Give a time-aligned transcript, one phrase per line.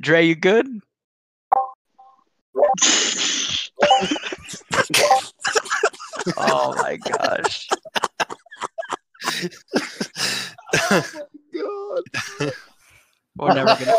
[0.00, 0.66] Dre, you good?
[6.36, 7.68] oh my gosh.
[10.90, 11.20] Oh my
[12.40, 12.52] god.
[13.36, 13.96] We're never gonna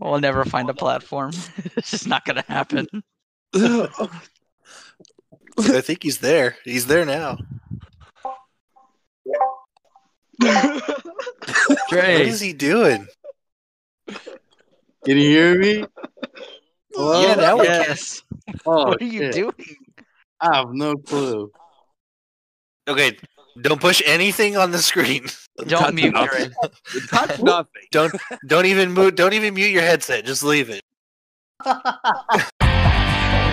[0.00, 1.32] we'll never find a platform.
[1.76, 2.86] it's just not gonna happen.
[3.54, 3.88] I
[5.80, 6.56] think he's there.
[6.64, 7.38] He's there now.
[11.66, 13.06] What Dre, is he doing?
[15.04, 15.84] Can you hear me?
[16.94, 17.22] Hello?
[17.22, 17.80] Yeah, that we can.
[17.88, 18.22] yes.
[18.66, 19.34] Oh, what are you shit.
[19.34, 19.76] doing?
[20.40, 21.50] I have no clue.
[22.86, 23.16] Okay,
[23.60, 25.26] don't push anything on the screen.
[25.58, 26.50] Don't Touch mute nothing.
[26.50, 27.00] Dre.
[27.08, 27.82] Touch nothing.
[27.92, 28.14] Don't
[28.48, 29.14] don't even move.
[29.16, 30.24] Don't even mute your headset.
[30.24, 30.82] Just leave it.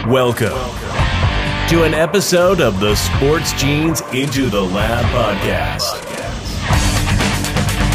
[0.08, 0.58] Welcome
[1.68, 6.02] to an episode of the Sports Genes Into the Lab podcast,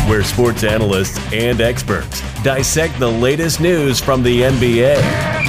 [0.07, 4.97] where sports analysts and experts dissect the latest news from the NBA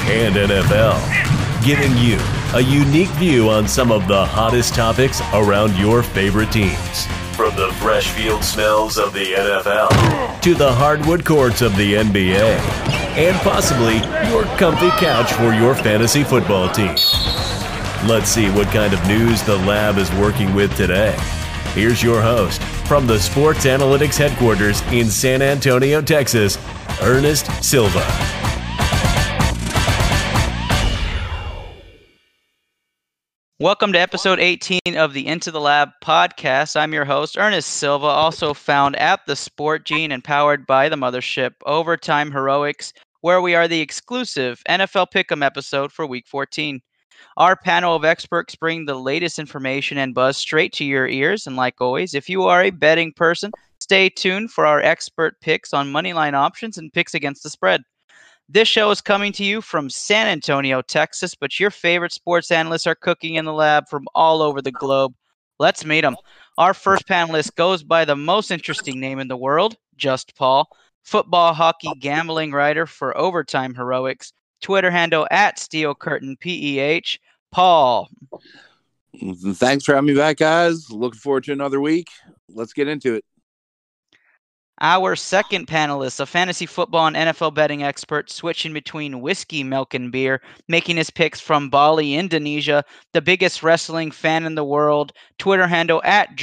[0.08, 2.18] and NFL, giving you
[2.54, 7.06] a unique view on some of the hottest topics around your favorite teams.
[7.36, 12.58] From the fresh field smells of the NFL to the hardwood courts of the NBA,
[13.18, 13.96] and possibly
[14.30, 16.96] your comfy couch for your fantasy football team.
[18.08, 21.16] Let's see what kind of news the lab is working with today.
[21.74, 26.58] Here's your host from the Sports Analytics headquarters in San Antonio, Texas,
[27.02, 28.06] Ernest Silva.
[33.60, 36.76] Welcome to episode 18 of the Into the Lab podcast.
[36.76, 40.96] I'm your host, Ernest Silva, also found at the Sport Gene and powered by the
[40.96, 46.82] mothership Overtime Heroics, where we are the exclusive NFL Pick'em episode for Week 14.
[47.38, 51.46] Our panel of experts bring the latest information and buzz straight to your ears.
[51.46, 55.74] And like always, if you are a betting person, stay tuned for our expert picks
[55.74, 57.82] on moneyline options and picks against the spread.
[58.48, 62.88] This show is coming to you from San Antonio, Texas, but your favorite sports analysts
[62.88, 65.14] are cooking in the lab from all over the globe.
[65.60, 66.16] Let's meet them.
[66.58, 70.70] Our first panelist goes by the most interesting name in the world, Just Paul,
[71.04, 74.32] football, hockey, gambling writer for Overtime Heroics,
[74.62, 77.18] Twitter handle at Steel Curtain PEH.
[77.52, 78.10] Paul,
[79.54, 80.90] Thanks for having me back, guys.
[80.90, 82.10] Looking forward to another week.
[82.50, 83.24] Let's get into it.
[84.82, 90.12] Our second panelist, a fantasy football and NFL betting expert, switching between whiskey, milk, and
[90.12, 92.84] beer, making his picks from Bali, Indonesia,
[93.14, 95.14] the biggest wrestling fan in the world.
[95.38, 96.38] Twitter handle at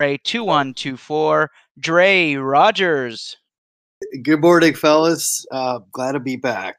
[0.00, 1.48] Dre2124.
[1.78, 3.38] Dre Rogers.
[4.22, 5.46] Good morning, fellas.
[5.50, 6.76] Uh, glad to be back.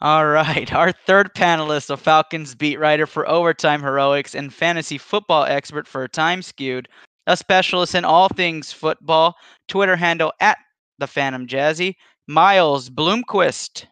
[0.00, 0.72] All right.
[0.74, 6.06] Our third panelist, a Falcons beat writer for Overtime Heroics and fantasy football expert for
[6.08, 6.88] Time Skewed,
[7.26, 9.36] a specialist in all things football.
[9.66, 10.58] Twitter handle at
[10.98, 11.96] the Phantom Jazzy.
[12.26, 13.86] Miles Bloomquist.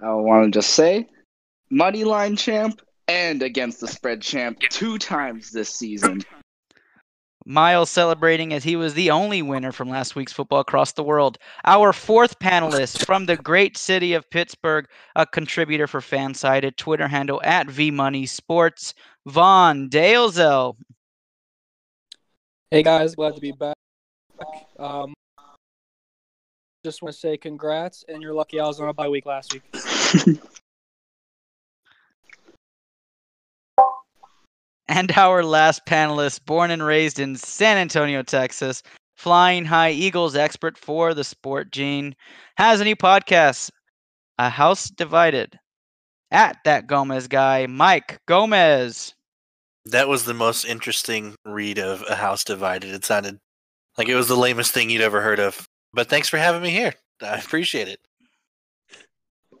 [0.00, 1.06] I want to just say,
[1.70, 6.22] money line champ and against the spread champ two times this season.
[7.48, 11.38] Miles celebrating as he was the only winner from last week's football across the world.
[11.64, 14.86] Our fourth panelist from the great city of Pittsburgh,
[15.16, 18.92] a contributor for Fansided, Twitter handle at VMoneySports,
[19.26, 20.76] Vaughn Dalesell.
[22.70, 23.76] Hey guys, glad to be back.
[24.78, 25.14] Um,
[26.84, 29.54] just want to say congrats, and you're lucky I was on a bye week last
[29.54, 30.38] week.
[34.88, 38.82] And our last panelist, born and raised in San Antonio, Texas,
[39.16, 42.16] flying high Eagles expert for the sport gene,
[42.56, 43.70] has a new podcast,
[44.38, 45.58] A House Divided.
[46.30, 49.14] At that Gomez guy, Mike Gomez.
[49.86, 52.94] That was the most interesting read of A House Divided.
[52.94, 53.38] It sounded
[53.96, 55.66] like it was the lamest thing you'd ever heard of.
[55.92, 56.94] But thanks for having me here.
[57.22, 58.00] I appreciate it.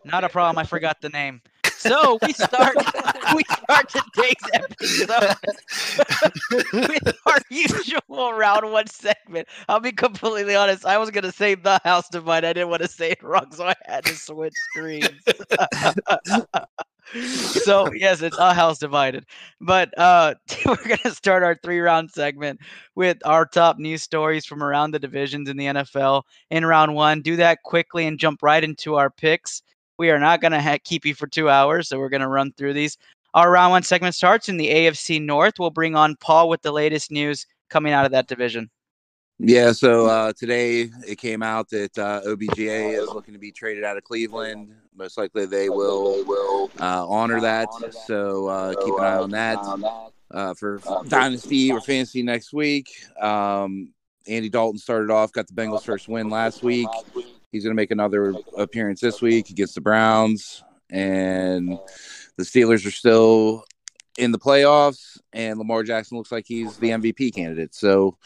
[0.04, 0.58] Not a problem.
[0.58, 1.42] I forgot the name.
[1.78, 2.74] So we start
[3.36, 5.36] we start today's episode
[6.88, 9.46] with our usual round one segment.
[9.68, 10.84] I'll be completely honest.
[10.84, 12.44] I was gonna say the house divide.
[12.44, 15.08] I didn't want to say it wrong, so I had to switch screens.
[17.62, 19.24] so yes, it's a house divided.
[19.60, 20.34] But uh
[20.66, 22.58] we're gonna start our three round segment
[22.96, 27.22] with our top news stories from around the divisions in the NFL in round one.
[27.22, 29.62] Do that quickly and jump right into our picks.
[29.98, 32.28] We are not going to ha- keep you for two hours, so we're going to
[32.28, 32.96] run through these.
[33.34, 35.54] Our round one segment starts in the AFC North.
[35.58, 38.70] We'll bring on Paul with the latest news coming out of that division.
[39.40, 43.84] Yeah, so uh, today it came out that uh, OBJ is looking to be traded
[43.84, 44.72] out of Cleveland.
[44.96, 47.68] Most likely they will will uh, honor that.
[48.06, 49.58] So uh, keep an eye on that
[50.32, 52.90] uh, for Dynasty or Fantasy next week.
[53.20, 53.92] Um,
[54.26, 56.88] Andy Dalton started off, got the Bengals' first win last week.
[57.52, 61.78] He's going to make another appearance this week against the Browns, and
[62.36, 63.64] the Steelers are still
[64.18, 67.74] in the playoffs, and Lamar Jackson looks like he's the MVP candidate.
[67.74, 68.18] So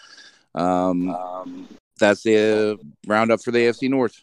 [0.54, 4.20] um, that's the roundup for the AFC North.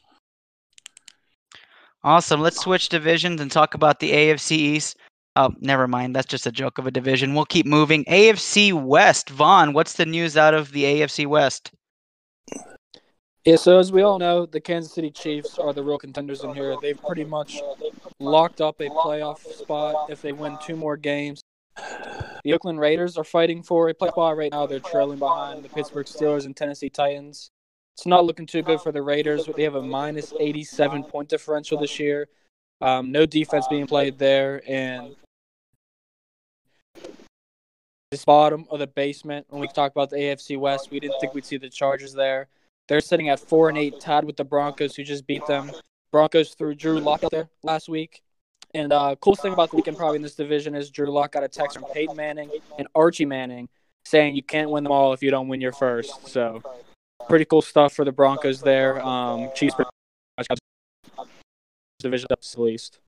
[2.04, 2.42] Awesome.
[2.42, 4.98] Let's switch divisions and talk about the AFC East.
[5.36, 6.16] Oh, never mind.
[6.16, 7.36] That's just a joke of a division.
[7.36, 8.04] We'll keep moving.
[8.06, 9.30] AFC West.
[9.30, 11.72] Vaughn, what's the news out of the AFC West?
[13.46, 16.54] Yeah, so as we all know, the Kansas City Chiefs are the real contenders in
[16.54, 16.76] here.
[16.82, 17.62] They've pretty much
[18.20, 21.42] locked up a playoff spot if they win two more games.
[22.44, 24.66] The Oakland Raiders are fighting for a playoff spot right now.
[24.66, 27.50] They're trailing behind the Pittsburgh Steelers and Tennessee Titans.
[27.96, 29.50] It's not looking too good for the Raiders.
[29.56, 32.28] They have a minus 87 point differential this year.
[32.82, 35.16] Um, no defense being played there, and
[38.12, 39.46] this bottom of the basement.
[39.50, 42.48] When we talk about the AFC West, we didn't think we'd see the Chargers there.
[42.90, 45.72] They're sitting at four and eight, tied with the Broncos, who just beat them.
[46.12, 48.24] Broncos threw Drew Lock out there last week.
[48.74, 51.44] And uh, coolest thing about the weekend probably in this division is Drew Lock got
[51.44, 53.70] a text from Peyton Manning and Archie Manning
[54.06, 56.28] saying you can't win them all if you don't win your first.
[56.28, 56.64] So
[57.28, 59.00] pretty cool stuff for the Broncos there.
[59.06, 59.76] Um, Chiefs
[62.00, 63.00] division up the least.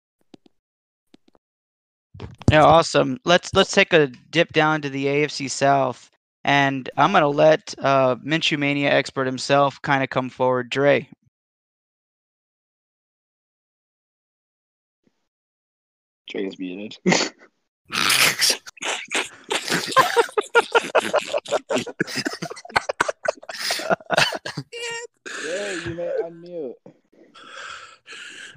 [2.51, 3.19] Yeah, awesome.
[3.25, 6.11] Let's let's take a dip down to the AFC South,
[6.43, 10.69] and I'm gonna let uh, Minshew Mania expert himself kind of come forward.
[10.69, 11.07] Dre,
[16.29, 16.97] Dre is muted.
[25.45, 26.73] yeah, you may unmute.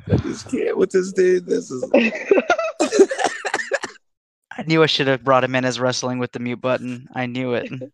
[0.07, 1.47] I just can't with this dude.
[1.47, 1.85] This is
[4.57, 7.09] I knew I should have brought him in as wrestling with the mute button.
[7.15, 7.71] I knew it.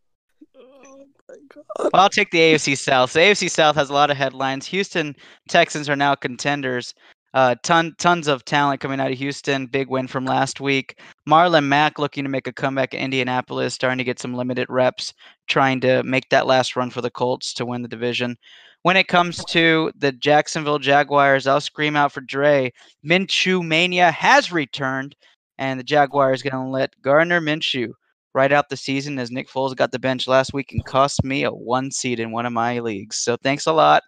[1.79, 3.13] Well, I'll take the AFC South.
[3.13, 4.67] The AFC South has a lot of headlines.
[4.67, 5.17] Houston
[5.49, 6.95] Texans are now contenders.
[7.33, 9.67] Uh, ton tons of talent coming out of Houston.
[9.67, 10.99] Big win from last week.
[11.29, 15.15] Marlon Mack looking to make a comeback in Indianapolis, starting to get some limited reps,
[15.47, 18.37] trying to make that last run for the Colts to win the division.
[18.83, 22.73] When it comes to the Jacksonville Jaguars, I'll scream out for Dre.
[23.05, 25.15] Minshew Mania has returned,
[25.61, 27.93] and the Jaguars going to let Gardner Minshew
[28.35, 31.45] ride out the season as Nick Foles got the bench last week and cost me
[31.45, 33.17] a one seed in one of my leagues.
[33.17, 34.03] So thanks a lot.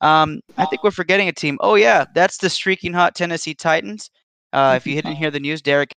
[0.00, 1.56] Um, I think we're forgetting a team.
[1.60, 4.10] Oh yeah, that's the streaking hot Tennessee Titans.
[4.52, 5.92] Uh, if you didn't hear the news, Derrick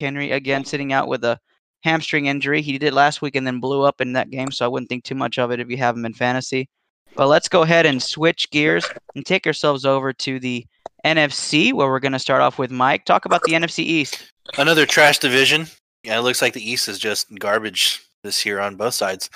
[0.00, 1.38] Henry again sitting out with a
[1.84, 2.60] hamstring injury.
[2.60, 5.04] He did last week and then blew up in that game, so I wouldn't think
[5.04, 6.68] too much of it if you have him in fantasy.
[7.14, 10.66] But let's go ahead and switch gears and take ourselves over to the
[11.04, 13.04] NFC, where we're going to start off with Mike.
[13.04, 14.32] Talk about the NFC East.
[14.58, 15.66] Another trash division.
[16.02, 19.30] Yeah, it looks like the East is just garbage this year on both sides.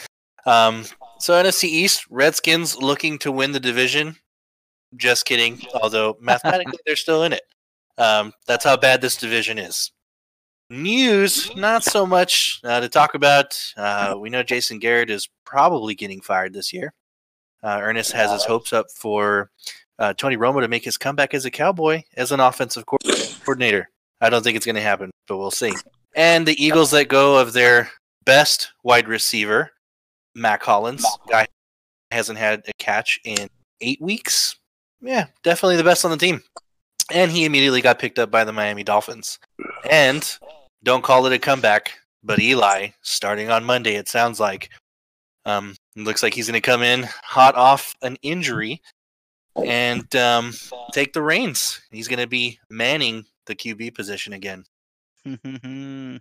[0.47, 0.85] Um,
[1.19, 4.17] so NFC East, Redskins looking to win the division.
[4.97, 5.61] Just kidding.
[5.75, 7.43] Although mathematically they're still in it.
[7.97, 9.93] Um, that's how bad this division is.
[10.71, 13.61] News, not so much uh, to talk about.
[13.77, 16.93] Uh, we know Jason Garrett is probably getting fired this year.
[17.63, 19.51] Uh, Ernest has his hopes up for
[19.99, 23.89] uh, Tony Romo to make his comeback as a Cowboy as an offensive coordinator.
[24.21, 25.73] I don't think it's going to happen, but we'll see.
[26.15, 27.91] And the Eagles let go of their
[28.25, 29.71] best wide receiver,
[30.35, 31.05] Mack Hollins.
[31.29, 31.47] Guy
[32.11, 33.49] hasn't had a catch in
[33.81, 34.57] eight weeks.
[35.01, 36.43] Yeah, definitely the best on the team.
[37.13, 39.39] And he immediately got picked up by the Miami Dolphins.
[39.91, 40.39] And
[40.83, 41.93] don't call it a comeback,
[42.23, 44.71] but Eli, starting on Monday, it sounds like,
[45.45, 48.81] um, looks like he's going to come in hot off an injury
[49.57, 50.53] and um,
[50.93, 51.81] take the reins.
[51.91, 54.65] He's going to be manning the QB position again.
[55.27, 56.21] I'm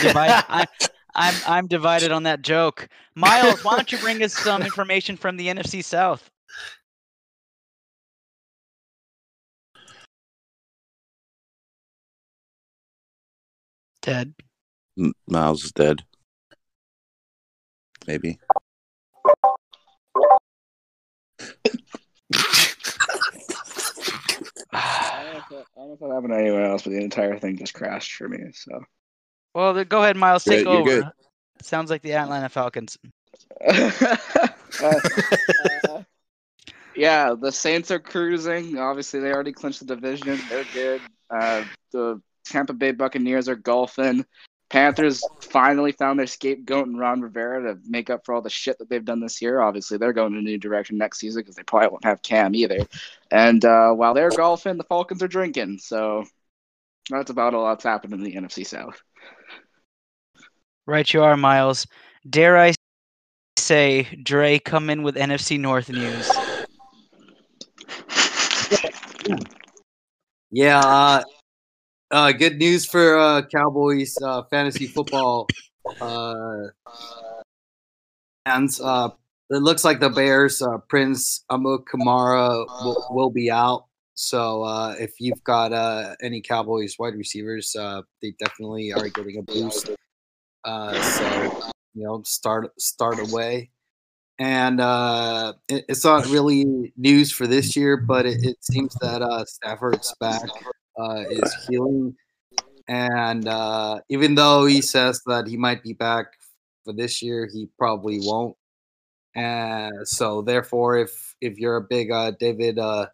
[0.00, 0.44] divided.
[0.48, 0.66] I,
[1.14, 2.88] I'm I'm divided on that joke.
[3.14, 6.30] Miles, why don't you bring us some information from the NFC South?
[14.00, 14.34] Dead.
[14.98, 16.02] M- Miles is dead.
[18.06, 18.38] Maybe.
[24.72, 27.38] I don't know if that- I don't know happened to anyone else, but the entire
[27.38, 28.52] thing just crashed for me.
[28.52, 28.84] So.
[29.54, 30.44] Well, go ahead, Miles.
[30.44, 30.84] Take you're over.
[31.02, 31.04] good.
[31.60, 32.98] Sounds like the Atlanta Falcons.
[34.82, 34.98] Uh,
[35.88, 36.02] uh,
[36.96, 38.78] yeah, the Saints are cruising.
[38.78, 40.40] Obviously, they already clinched the division.
[40.48, 41.00] They're good.
[41.30, 44.24] Uh, the Tampa Bay Buccaneers are golfing.
[44.72, 48.78] Panthers finally found their scapegoat in Ron Rivera to make up for all the shit
[48.78, 49.60] that they've done this year.
[49.60, 52.54] Obviously, they're going in a new direction next season because they probably won't have Cam
[52.54, 52.78] either.
[53.30, 55.76] And uh, while they're golfing, the Falcons are drinking.
[55.76, 56.24] So
[57.10, 58.98] that's about all that's happened in the NFC South.
[60.86, 61.86] Right, you are, Miles.
[62.28, 62.72] Dare I
[63.58, 66.30] say, Dre, come in with NFC North news.
[70.50, 71.22] Yeah, uh,
[72.12, 75.48] uh, good news for uh, Cowboys uh, fantasy football
[76.00, 76.66] uh,
[78.46, 78.80] fans.
[78.80, 79.08] Uh,
[79.50, 83.86] it looks like the Bears, uh, Prince Amukamara will, will be out.
[84.14, 89.38] So uh, if you've got uh, any Cowboys wide receivers, uh, they definitely are getting
[89.38, 89.90] a boost.
[90.64, 93.70] Uh, so you know, start start away.
[94.38, 99.22] And uh, it, it's not really news for this year, but it, it seems that
[99.22, 100.48] uh, Stafford's back
[100.98, 102.16] uh, is healing.
[102.88, 106.26] And uh, even though he says that he might be back
[106.84, 108.56] for this year, he probably won't.
[109.34, 113.06] And so, therefore, if if you're a big uh, David uh,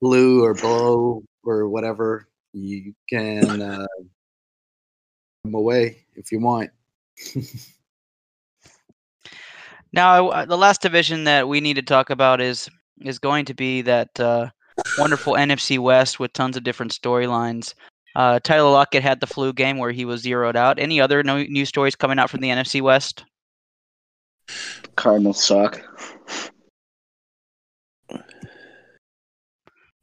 [0.00, 3.86] Blue or Blow or whatever, you can uh,
[5.44, 6.70] come away if you want.
[9.92, 12.68] Now, I- the last division that we need to talk about is
[13.00, 14.50] is going to be that uh,
[14.98, 17.74] wonderful NFC West with tons of different storylines.
[18.14, 20.78] Uh, Tyler Lockett had the flu game where he was zeroed out.
[20.78, 23.24] Any other no- news stories coming out from the NFC West?
[24.96, 25.82] Cardinals suck.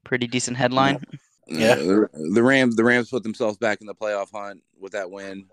[0.03, 1.03] Pretty decent headline.
[1.47, 1.75] Yeah.
[1.75, 2.75] the, the Rams.
[2.75, 5.45] The Rams put themselves back in the playoff hunt with that win.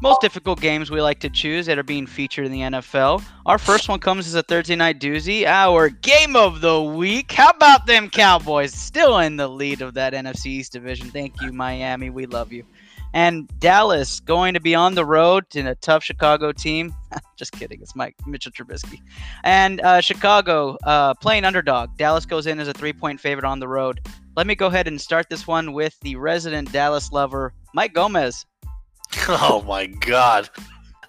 [0.00, 3.20] most difficult games we like to choose that are being featured in the NFL.
[3.46, 7.32] Our first one comes as a Thursday night doozy, our game of the week.
[7.32, 8.72] How about them Cowboys?
[8.72, 11.10] Still in the lead of that NFC East division.
[11.10, 12.10] Thank you, Miami.
[12.10, 12.64] We love you.
[13.12, 16.94] And Dallas going to be on the road in a tough Chicago team.
[17.36, 17.80] Just kidding.
[17.82, 18.98] It's Mike Mitchell Trubisky.
[19.44, 21.96] And uh, Chicago uh, playing underdog.
[21.96, 24.00] Dallas goes in as a three point favorite on the road.
[24.36, 28.46] Let me go ahead and start this one with the resident Dallas lover, Mike Gomez.
[29.28, 30.48] Oh my god.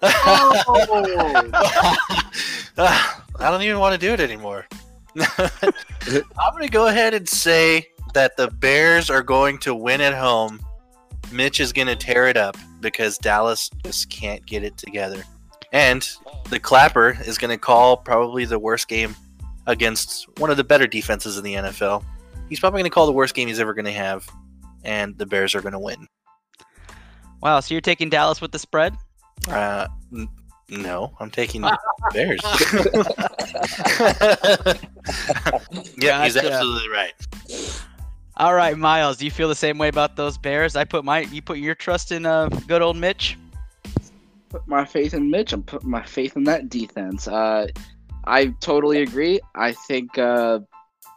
[0.02, 1.50] Oh.
[2.78, 4.66] I don't even want to do it anymore.
[5.16, 10.14] I'm going to go ahead and say that the Bears are going to win at
[10.14, 10.60] home.
[11.32, 15.24] Mitch is going to tear it up because Dallas just can't get it together.
[15.72, 16.06] And
[16.50, 19.16] the Clapper is going to call probably the worst game
[19.66, 22.04] against one of the better defenses in the NFL.
[22.48, 24.28] He's probably going to call the worst game he's ever going to have,
[24.84, 26.06] and the Bears are going to win.
[27.40, 28.94] Wow, so you're taking Dallas with the spread?
[29.48, 30.28] Uh, n-
[30.68, 31.62] no, I'm taking
[32.12, 32.40] Bears.
[35.96, 37.12] yeah, he's absolutely right.
[38.38, 40.74] All right, Miles, do you feel the same way about those Bears?
[40.74, 43.36] I put my you put your trust in uh good old Mitch.
[44.48, 45.52] put my faith in Mitch.
[45.52, 47.28] I'm putting my faith in that defense.
[47.28, 47.66] Uh,
[48.24, 49.40] I totally agree.
[49.54, 50.60] I think uh,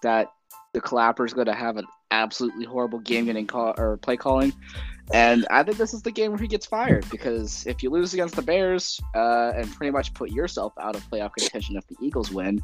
[0.01, 0.27] that
[0.73, 4.51] the Clapper's going to have an absolutely horrible game getting call or play calling,
[5.13, 8.13] and I think this is the game where he gets fired because if you lose
[8.13, 11.95] against the Bears uh, and pretty much put yourself out of playoff contention if the
[12.01, 12.59] Eagles win.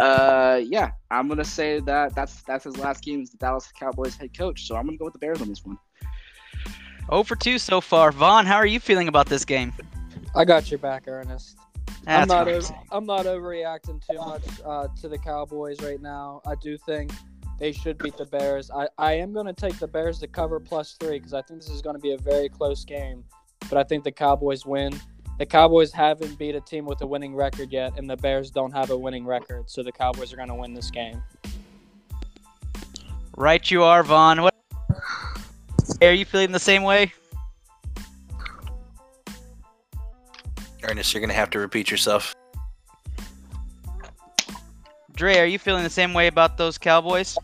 [0.00, 4.16] Uh, yeah, I'm gonna say that that's that's his last game as the Dallas Cowboys
[4.16, 4.66] head coach.
[4.66, 5.78] So I'm gonna go with the Bears on this one.
[7.10, 8.12] 0 for 2 so far.
[8.12, 9.72] Vaughn, how are you feeling about this game?
[10.34, 11.58] I got your back, Ernest.
[12.06, 12.48] I'm not.
[12.48, 12.74] I'm Over.
[12.90, 16.40] I'm not overreacting too much uh, to the Cowboys right now.
[16.46, 17.12] I do think
[17.58, 18.70] they should beat the Bears.
[18.70, 21.60] I, I am going to take the Bears to cover plus three because I think
[21.60, 23.24] this is going to be a very close game.
[23.70, 24.92] But I think the Cowboys win.
[25.38, 28.70] The Cowboys haven't beat a team with a winning record yet, and the Bears don't
[28.72, 29.68] have a winning record.
[29.68, 31.22] So the Cowboys are going to win this game.
[33.36, 34.42] Right, you are, Vaughn.
[34.42, 34.54] What
[36.00, 37.12] are you feeling the same way?
[40.84, 42.34] Ernest, you're gonna have to repeat yourself.
[45.16, 47.36] Dre, are you feeling the same way about those Cowboys?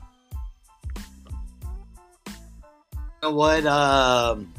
[2.27, 3.65] You know what?
[3.67, 4.53] Um,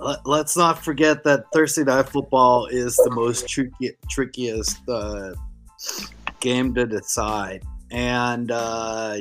[0.00, 5.34] let, us not forget that Thursday night football is the most tricky, trickiest uh,
[6.40, 9.16] game to decide, and uh,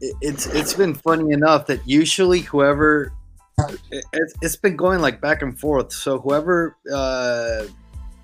[0.00, 3.12] it, it's it's been funny enough that usually whoever
[3.90, 4.04] it,
[4.42, 5.92] it's been going like back and forth.
[5.92, 7.64] So whoever uh,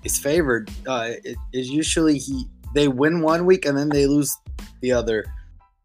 [0.03, 1.11] is favored uh,
[1.51, 4.35] is usually he they win one week and then they lose
[4.81, 5.25] the other.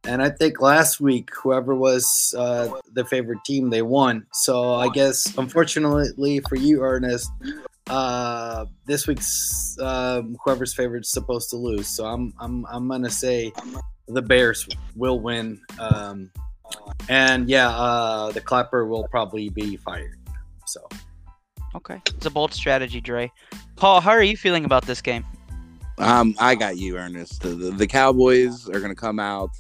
[0.05, 4.27] And I think last week, whoever was uh, the favorite team, they won.
[4.33, 7.31] So I guess, unfortunately for you, Ernest,
[7.89, 11.89] uh, this week's um, whoever's favorite is supposed to lose.
[11.89, 13.53] So I'm I'm I'm gonna say
[14.07, 15.61] the Bears will win.
[15.79, 16.31] Um,
[17.09, 20.19] and yeah, uh, the clapper will probably be fired.
[20.67, 20.87] So,
[21.75, 23.33] okay, it's a bold strategy, Dre.
[23.77, 25.25] Paul, how are you feeling about this game?
[25.99, 27.43] Um, I got you, Ernest.
[27.43, 29.51] The, the, the Cowboys are going to come out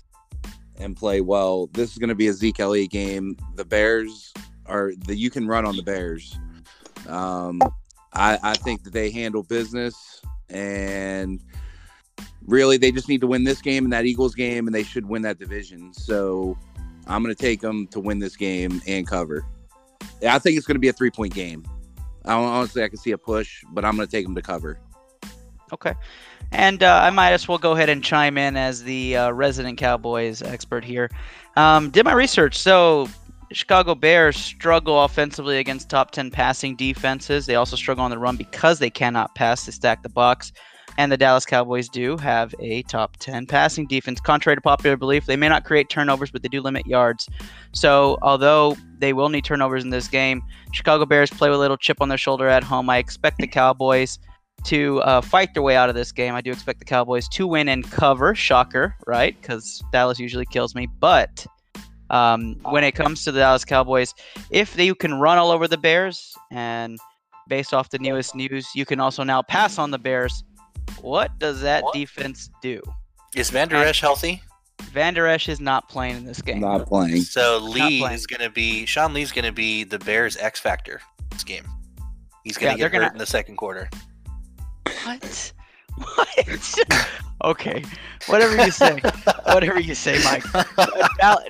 [0.78, 1.66] and play well.
[1.72, 3.36] This is going to be a Zeke Elliott game.
[3.56, 4.32] The Bears
[4.66, 6.38] are the you can run on the Bears.
[7.08, 7.60] Um,
[8.12, 11.40] I, I think that they handle business and
[12.46, 15.06] really they just need to win this game and that Eagles game and they should
[15.06, 15.92] win that division.
[15.92, 16.56] So
[17.06, 19.44] I'm going to take them to win this game and cover.
[20.26, 21.64] I think it's going to be a three point game.
[22.24, 24.78] I honestly, I can see a push, but I'm going to take them to cover.
[25.72, 25.94] Okay.
[26.52, 29.78] And uh, I might as well go ahead and chime in as the uh, resident
[29.78, 31.10] Cowboys expert here.
[31.56, 32.58] Um, did my research.
[32.58, 33.08] So,
[33.52, 37.46] Chicago Bears struggle offensively against top 10 passing defenses.
[37.46, 39.64] They also struggle on the run because they cannot pass.
[39.64, 40.52] They stack the box.
[40.98, 44.20] And the Dallas Cowboys do have a top 10 passing defense.
[44.20, 47.28] Contrary to popular belief, they may not create turnovers, but they do limit yards.
[47.72, 51.76] So, although they will need turnovers in this game, Chicago Bears play with a little
[51.76, 52.90] chip on their shoulder at home.
[52.90, 54.18] I expect the Cowboys
[54.64, 56.34] to uh, fight their way out of this game.
[56.34, 58.34] I do expect the Cowboys to win and cover.
[58.34, 59.40] Shocker, right?
[59.40, 60.86] Because Dallas usually kills me.
[60.86, 61.46] But
[62.10, 64.14] um, when it comes to the Dallas Cowboys,
[64.50, 66.98] if they can run all over the Bears, and
[67.48, 70.44] based off the newest news, you can also now pass on the Bears
[71.00, 71.94] what does that what?
[71.94, 72.80] defense do?
[73.34, 74.42] Is Vander Esch healthy?
[74.92, 76.60] Vander Esch is not playing in this game.
[76.60, 77.22] Not playing.
[77.22, 81.00] So Lee is going to be Sean Lee's going to be the Bears X factor
[81.30, 81.64] this game.
[82.44, 83.12] He's going to yeah, get hurt gonna...
[83.12, 83.90] in the second quarter.
[85.04, 85.52] What?
[86.14, 86.78] What?
[87.44, 87.82] okay,
[88.26, 89.00] whatever you say.
[89.46, 90.44] whatever you say, Mike.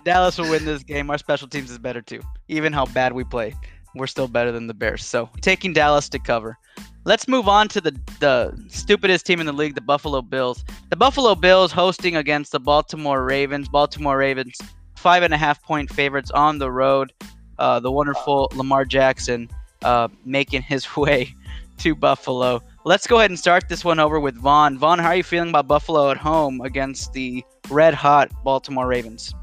[0.05, 1.11] Dallas will win this game.
[1.11, 2.23] Our special teams is better too.
[2.49, 3.55] Even how bad we play,
[3.95, 5.05] we're still better than the Bears.
[5.05, 6.57] So taking Dallas to cover.
[7.05, 10.65] Let's move on to the the stupidest team in the league, the Buffalo Bills.
[10.89, 13.69] The Buffalo Bills hosting against the Baltimore Ravens.
[13.69, 14.59] Baltimore Ravens
[14.97, 17.13] five and a half point favorites on the road.
[17.59, 19.49] Uh, the wonderful Lamar Jackson
[19.83, 21.35] uh, making his way
[21.79, 22.61] to Buffalo.
[22.85, 24.79] Let's go ahead and start this one over with Vaughn.
[24.79, 29.35] Vaughn, how are you feeling about Buffalo at home against the red hot Baltimore Ravens?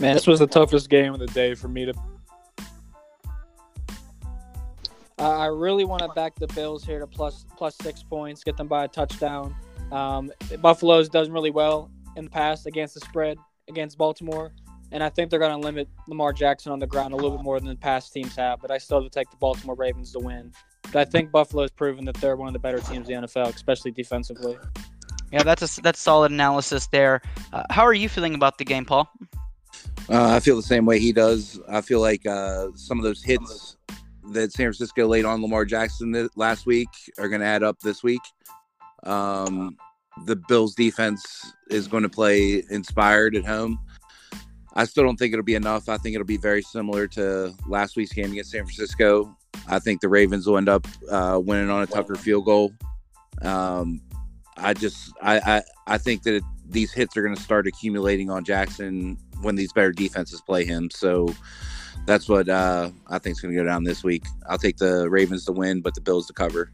[0.00, 1.94] Man, this was the toughest game of the day for me to
[5.20, 8.68] I really want to back the Bills here to plus plus six points, get them
[8.68, 9.54] by a touchdown.
[9.92, 13.36] Um, Buffalo's done really well in the past against the spread
[13.68, 14.52] against Baltimore,
[14.92, 17.42] and I think they're going to limit Lamar Jackson on the ground a little bit
[17.42, 18.60] more than the past teams have.
[18.60, 20.52] But I still have to take the Baltimore Ravens to win.
[20.92, 23.28] But I think Buffalo has proven that they're one of the better teams in the
[23.28, 24.58] NFL, especially defensively.
[25.32, 27.22] Yeah, that's a that's solid analysis there.
[27.52, 29.08] Uh, how are you feeling about the game, Paul?
[30.08, 31.60] Uh, I feel the same way he does.
[31.68, 33.76] I feel like uh, some of those hits
[34.32, 38.02] that San Francisco laid on Lamar Jackson last week are going to add up this
[38.02, 38.20] week.
[39.04, 39.76] Um,
[40.26, 43.78] the Bills defense is going to play inspired at home.
[44.74, 45.88] I still don't think it'll be enough.
[45.88, 49.36] I think it'll be very similar to last week's game against San Francisco.
[49.68, 52.72] I think the Ravens will end up uh, winning on a Tucker field goal.
[53.42, 54.00] Um,
[54.56, 58.30] I just I, I, I think that it, these hits are going to start accumulating
[58.30, 60.90] on Jackson when these better defenses play him.
[60.90, 61.34] So
[62.06, 64.24] that's what uh, I think is going to go down this week.
[64.48, 66.70] I'll take the Ravens to win, but the Bills to cover.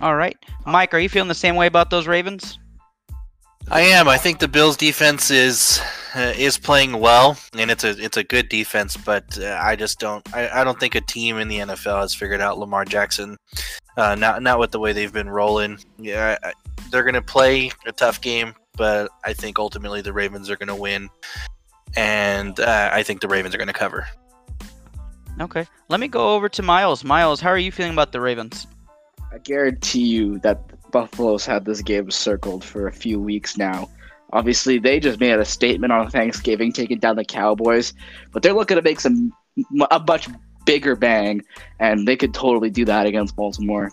[0.00, 2.58] All right, Mike, are you feeling the same way about those Ravens?
[3.70, 4.08] I am.
[4.08, 5.80] I think the Bills' defense is
[6.14, 8.96] uh, is playing well, and it's a it's a good defense.
[8.96, 10.26] But uh, I just don't.
[10.34, 13.36] I, I don't think a team in the NFL has figured out Lamar Jackson.
[13.96, 15.78] Uh, not not with the way they've been rolling.
[15.98, 16.52] Yeah, I,
[16.90, 18.54] they're going to play a tough game.
[18.76, 21.08] but I think ultimately the Ravens are going to win,
[21.96, 24.06] and uh, I think the Ravens are going to cover.
[25.40, 25.66] Okay.
[25.88, 27.04] Let me go over to Miles.
[27.04, 28.66] Miles, how are you feeling about the Ravens?
[29.32, 33.88] I guarantee you that Buffalo's had this game circled for a few weeks now.
[34.32, 37.92] Obviously, they just made a statement on Thanksgiving, taking down the Cowboys,
[38.32, 39.32] but they're looking to make some
[39.90, 40.28] a much
[40.64, 41.42] bigger bang,
[41.78, 43.90] and they could totally do that against Baltimore.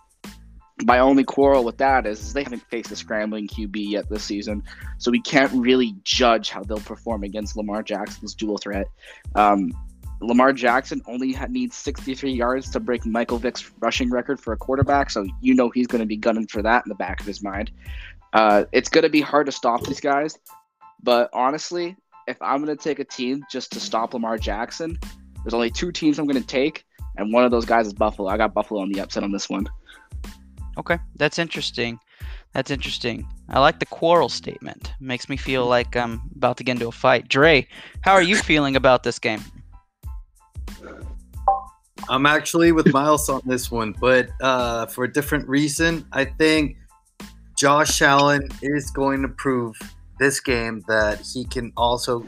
[0.86, 4.64] My only quarrel with that is they haven't faced a scrambling QB yet this season,
[4.98, 8.88] so we can't really judge how they'll perform against Lamar Jackson's dual threat.
[9.36, 9.74] Um,
[10.22, 15.10] Lamar Jackson only needs 63 yards to break Michael Vick's rushing record for a quarterback,
[15.10, 17.42] so you know he's going to be gunning for that in the back of his
[17.42, 17.72] mind.
[18.34, 20.38] Uh, it's going to be hard to stop these guys,
[21.02, 21.96] but honestly,
[22.28, 24.98] if I'm going to take a team just to stop Lamar Jackson,
[25.44, 26.86] there's only two teams I'm going to take,
[27.18, 28.30] and one of those guys is Buffalo.
[28.30, 29.68] I got Buffalo on the upset on this one.
[30.78, 32.00] Okay, that's interesting.
[32.54, 33.28] That's interesting.
[33.50, 34.94] I like the quarrel statement.
[35.00, 37.28] Makes me feel like I'm about to get into a fight.
[37.28, 37.68] Dre,
[38.02, 39.44] how are you feeling about this game?
[42.08, 46.06] I'm actually with Miles on this one, but uh, for a different reason.
[46.12, 46.78] I think
[47.60, 49.76] Josh Allen is going to prove
[50.18, 52.24] this game that he can also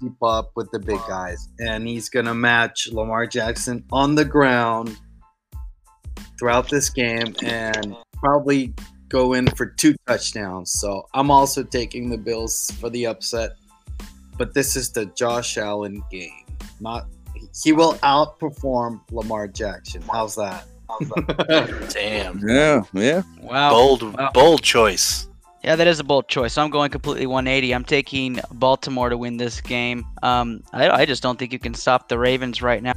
[0.00, 4.24] keep up with the big guys, and he's going to match Lamar Jackson on the
[4.24, 4.98] ground
[6.36, 8.74] throughout this game and probably
[9.08, 10.72] go in for two touchdowns.
[10.72, 13.52] So I'm also taking the Bills for the upset,
[14.36, 16.44] but this is the Josh Allen game,
[16.80, 17.06] not
[17.62, 20.02] he will outperform Lamar Jackson.
[20.10, 20.66] How's that?
[21.92, 23.22] Damn, Yeah, yeah.
[23.40, 23.70] Wow.
[23.70, 24.30] bold, Wow.
[24.32, 25.28] bold choice.
[25.64, 26.58] Yeah, that is a bold choice.
[26.58, 27.72] I'm going completely 180.
[27.72, 30.04] I'm taking Baltimore to win this game.
[30.22, 32.94] Um, I, I just don't think you can stop the Ravens right now.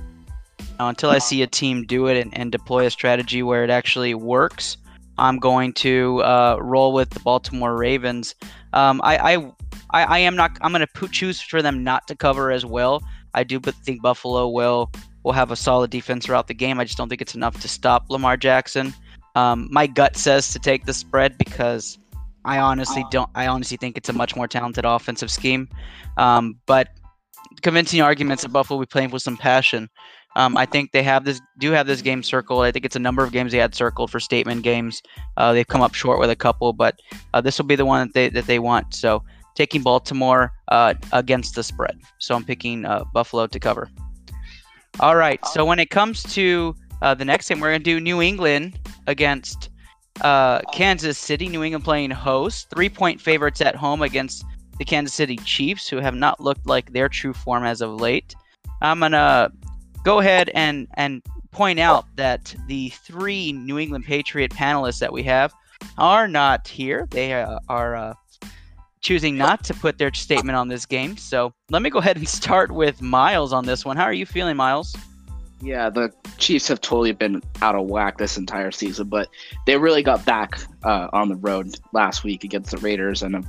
[0.79, 3.69] Now, until I see a team do it and, and deploy a strategy where it
[3.69, 4.77] actually works,
[5.17, 8.35] I'm going to uh, roll with the Baltimore Ravens.
[8.73, 9.51] Um, I, I,
[9.91, 10.57] I, I am not.
[10.61, 13.01] I'm going to choose for them not to cover as well.
[13.33, 14.91] I do but think Buffalo will
[15.25, 16.79] will have a solid defense throughout the game.
[16.79, 18.93] I just don't think it's enough to stop Lamar Jackson.
[19.33, 21.97] Um, my gut says to take the spread because
[22.45, 23.29] I honestly don't.
[23.35, 25.67] I honestly think it's a much more talented offensive scheme.
[26.17, 26.89] Um, but
[27.63, 29.89] convincing arguments that Buffalo will be playing with some passion.
[30.37, 32.63] Um, I think they have this do have this game circled.
[32.63, 35.01] I think it's a number of games they had circled for statement games.
[35.37, 36.99] Uh, they've come up short with a couple, but
[37.33, 38.93] uh, this will be the one that they that they want.
[38.93, 39.23] So
[39.55, 41.99] taking Baltimore uh, against the spread.
[42.19, 43.89] So I'm picking uh, Buffalo to cover.
[44.99, 45.43] All right.
[45.47, 49.69] So when it comes to uh, the next game, we're gonna do New England against
[50.21, 51.49] uh, Kansas City.
[51.49, 54.45] New England playing host, three point favorites at home against
[54.77, 58.35] the Kansas City Chiefs, who have not looked like their true form as of late.
[58.81, 59.51] I'm gonna
[60.03, 65.23] go ahead and and point out that the three New England Patriot panelists that we
[65.23, 65.53] have
[65.97, 67.07] are not here.
[67.11, 68.13] They uh, are uh,
[69.05, 71.15] choosing not to put their statement on this game.
[71.15, 73.95] So let me go ahead and start with Miles on this one.
[73.95, 74.95] How are you feeling, Miles?
[75.61, 79.29] Yeah, the Chiefs have totally been out of whack this entire season, but
[79.67, 83.43] they really got back uh, on the road last week against the Raiders and a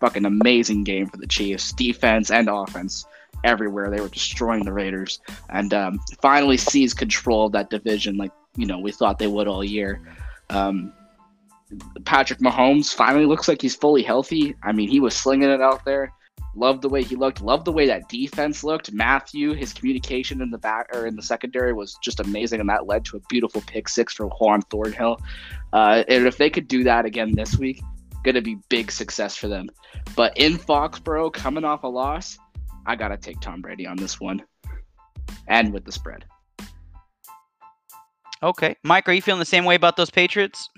[0.00, 3.04] fucking amazing game for the Chiefs, defense and offense
[3.44, 3.90] everywhere.
[3.90, 8.66] They were destroying the Raiders and um, finally seized control of that division like, you
[8.66, 10.00] know, we thought they would all year.
[10.48, 10.94] Um,
[12.04, 14.54] Patrick Mahomes finally looks like he's fully healthy.
[14.62, 16.12] I mean, he was slinging it out there.
[16.56, 17.40] Loved the way he looked.
[17.40, 18.92] Loved the way that defense looked.
[18.92, 22.86] Mathieu, his communication in the back or in the secondary was just amazing, and that
[22.86, 25.18] led to a beautiful pick six for Juan Thornhill.
[25.72, 27.82] Uh, and if they could do that again this week,
[28.22, 29.68] going to be big success for them.
[30.14, 32.38] But in Foxborough, coming off a loss,
[32.86, 34.42] I got to take Tom Brady on this one,
[35.48, 36.24] and with the spread.
[38.42, 40.68] Okay, Mike, are you feeling the same way about those Patriots?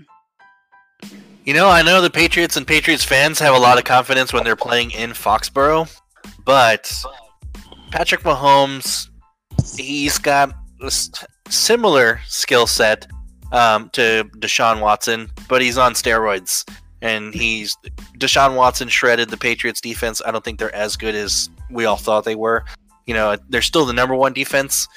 [1.44, 4.42] You know, I know the Patriots and Patriots fans have a lot of confidence when
[4.42, 5.88] they're playing in Foxborough,
[6.44, 6.92] but
[7.92, 9.08] Patrick Mahomes,
[9.76, 10.90] he's got a
[11.48, 13.06] similar skill set
[13.52, 16.68] um, to Deshaun Watson, but he's on steroids.
[17.02, 17.76] And he's
[18.18, 20.20] Deshaun Watson shredded the Patriots defense.
[20.26, 22.64] I don't think they're as good as we all thought they were.
[23.06, 24.88] You know, they're still the number one defense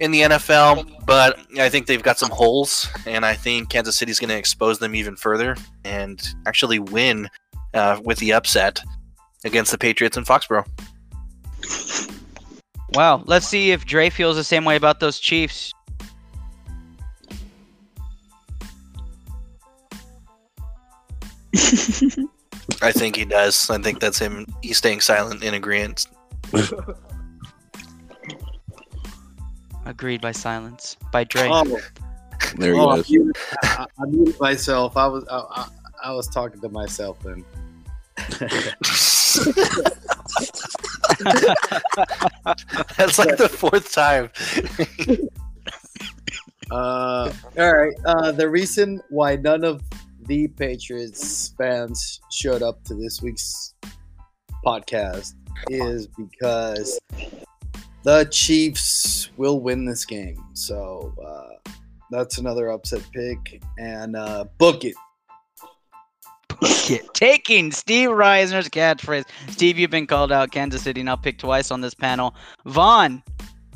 [0.00, 4.18] in the NFL, but I think they've got some holes, and I think Kansas City's
[4.18, 7.28] going to expose them even further and actually win
[7.74, 8.80] uh, with the upset
[9.44, 10.66] against the Patriots in Foxborough.
[12.94, 15.72] Wow, let's see if Dre feels the same way about those Chiefs.
[22.82, 23.68] I think he does.
[23.68, 24.46] I think that's him.
[24.62, 26.06] He's staying silent in agreement.
[29.90, 31.50] Agreed by silence by Drake.
[31.52, 31.80] Oh,
[32.56, 33.10] There oh, I, he goes.
[33.10, 34.96] muted, I, I muted myself.
[34.96, 35.68] I was I, I,
[36.04, 37.44] I was talking to myself then.
[42.96, 44.30] That's like the fourth time.
[46.70, 47.92] Uh, all right.
[48.04, 49.82] Uh, the reason why none of
[50.28, 53.74] the Patriots fans showed up to this week's
[54.64, 55.34] podcast
[55.68, 57.00] is because
[58.02, 60.42] the Chiefs will win this game.
[60.54, 61.70] So uh,
[62.10, 64.94] that's another upset pick, and uh, book it.
[66.86, 69.24] Get- Taking Steve Reisner's catchphrase.
[69.48, 70.50] Steve, you've been called out.
[70.50, 72.34] Kansas City now picked twice on this panel.
[72.66, 73.22] Vaughn,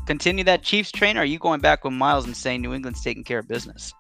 [0.07, 1.17] continue that Chiefs train.
[1.17, 3.93] Or are you going back with Miles and saying New England's taking care of business?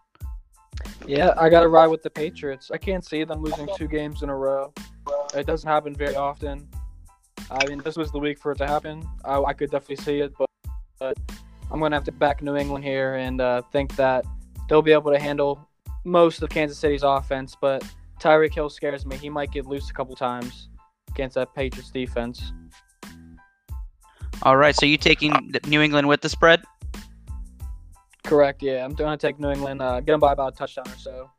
[1.07, 2.71] Yeah, I got to ride with the Patriots.
[2.73, 4.73] I can't see them losing two games in a row.
[5.35, 6.69] It doesn't happen very often.
[7.55, 9.07] I mean, this was the week for it to happen.
[9.25, 10.51] I, I could definitely see it, but,
[10.99, 11.19] but
[11.71, 14.25] I'm going to have to back New England here and uh, think that
[14.69, 15.69] they'll be able to handle
[16.05, 17.57] most of Kansas City's offense.
[17.61, 17.85] But
[18.21, 19.17] Tyreek Hill scares me.
[19.17, 20.69] He might get loose a couple times
[21.11, 22.53] against that Patriots defense.
[24.43, 24.75] All right.
[24.75, 25.33] So you taking
[25.67, 26.62] New England with the spread?
[28.25, 28.62] Correct.
[28.62, 29.83] Yeah, I'm going to take New England.
[29.83, 31.31] Uh, get them by about a touchdown or so.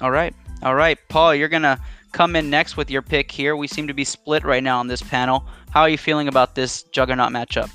[0.00, 0.34] All right.
[0.62, 0.98] All right.
[1.08, 1.78] Paul, you're going to
[2.12, 3.56] come in next with your pick here.
[3.56, 5.46] We seem to be split right now on this panel.
[5.70, 7.70] How are you feeling about this juggernaut matchup?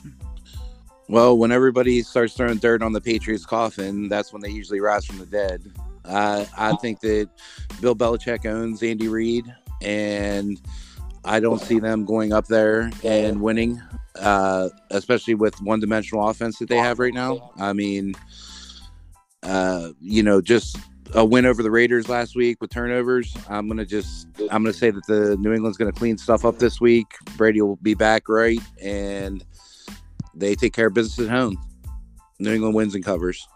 [1.10, 5.06] Well, when everybody starts throwing dirt on the Patriots' coffin, that's when they usually rise
[5.06, 5.62] from the dead.
[6.06, 7.30] Uh, I think that
[7.82, 9.46] Bill Belichick owns Andy Reid,
[9.82, 10.60] and
[11.26, 13.82] I don't see them going up there and winning,
[14.16, 17.52] uh, especially with one-dimensional offense that they have right now.
[17.58, 18.16] I mean,
[19.44, 20.78] uh, you know, just
[21.14, 23.36] a win over the Raiders last week with turnovers.
[23.50, 26.82] I'm gonna just I'm gonna say that the New England's gonna clean stuff up this
[26.82, 27.08] week.
[27.38, 29.44] Brady will be back right, and
[30.34, 31.58] they take care of business at home.
[32.40, 33.48] New England wins and covers.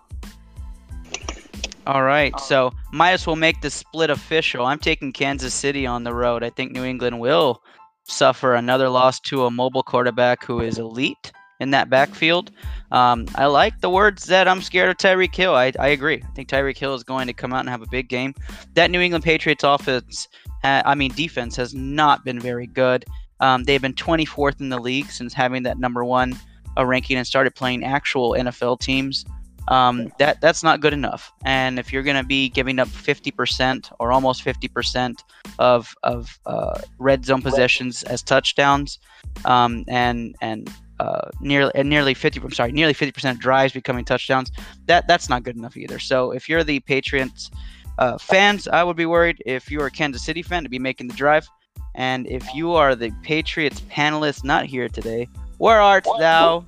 [1.85, 4.65] All right, so might as well make the split official.
[4.65, 6.43] I'm taking Kansas City on the road.
[6.43, 7.63] I think New England will
[8.03, 12.51] suffer another loss to a mobile quarterback who is elite in that backfield.
[12.91, 15.55] Um, I like the words that I'm scared of Tyreek Hill.
[15.55, 16.21] I, I agree.
[16.23, 18.33] I think Tyreek Hill is going to come out and have a big game.
[18.75, 20.27] That New England Patriots offense,
[20.63, 23.05] ha- I mean defense, has not been very good.
[23.39, 26.37] Um, they've been 24th in the league since having that number one
[26.77, 29.25] uh, ranking and started playing actual NFL teams
[29.67, 31.31] um, that that's not good enough.
[31.43, 35.15] And if you're going to be giving up 50% or almost 50%
[35.59, 38.99] of of uh, red zone possessions as touchdowns,
[39.45, 44.05] um, and and uh, nearly and nearly 50 I'm sorry nearly 50% of drives becoming
[44.05, 44.51] touchdowns,
[44.85, 45.99] that that's not good enough either.
[45.99, 47.51] So if you're the Patriots
[47.99, 49.41] uh, fans, I would be worried.
[49.45, 51.47] If you're a Kansas City fan, to be making the drive.
[51.95, 56.67] And if you are the Patriots panelist not here today, where art thou?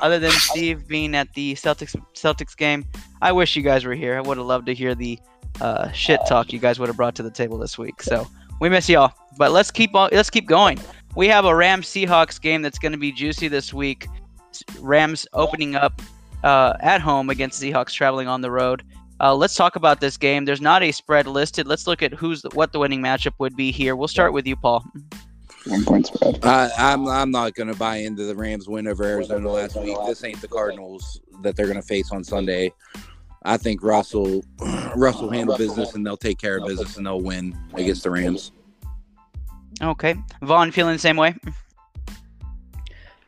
[0.00, 2.84] other than Steve being at the Celtics Celtics game,
[3.22, 4.16] I wish you guys were here.
[4.16, 5.18] I would have loved to hear the
[5.60, 8.02] uh, shit talk you guys would have brought to the table this week.
[8.02, 8.26] So
[8.60, 9.12] we miss y'all.
[9.36, 10.10] But let's keep on.
[10.12, 10.78] Let's keep going.
[11.14, 14.06] We have a Rams Seahawks game that's going to be juicy this week.
[14.80, 16.00] Rams opening up
[16.44, 18.82] uh, at home against Seahawks traveling on the road.
[19.20, 20.44] Uh, let's talk about this game.
[20.44, 21.66] There's not a spread listed.
[21.66, 23.96] Let's look at who's the, what the winning matchup would be here.
[23.96, 24.84] We'll start with you, Paul.
[25.66, 26.44] One point spread.
[26.44, 29.96] I, I'm I'm not going to buy into the Rams win over Arizona last week.
[30.06, 32.72] This ain't the Cardinals that they're going to face on Sunday.
[33.42, 34.44] I think Russell
[34.96, 38.52] Russell handle business and they'll take care of business and they'll win against the Rams.
[39.80, 41.34] Okay, Vaughn feeling the same way.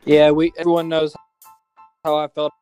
[0.05, 1.15] Yeah, we everyone knows
[2.03, 2.53] how I felt.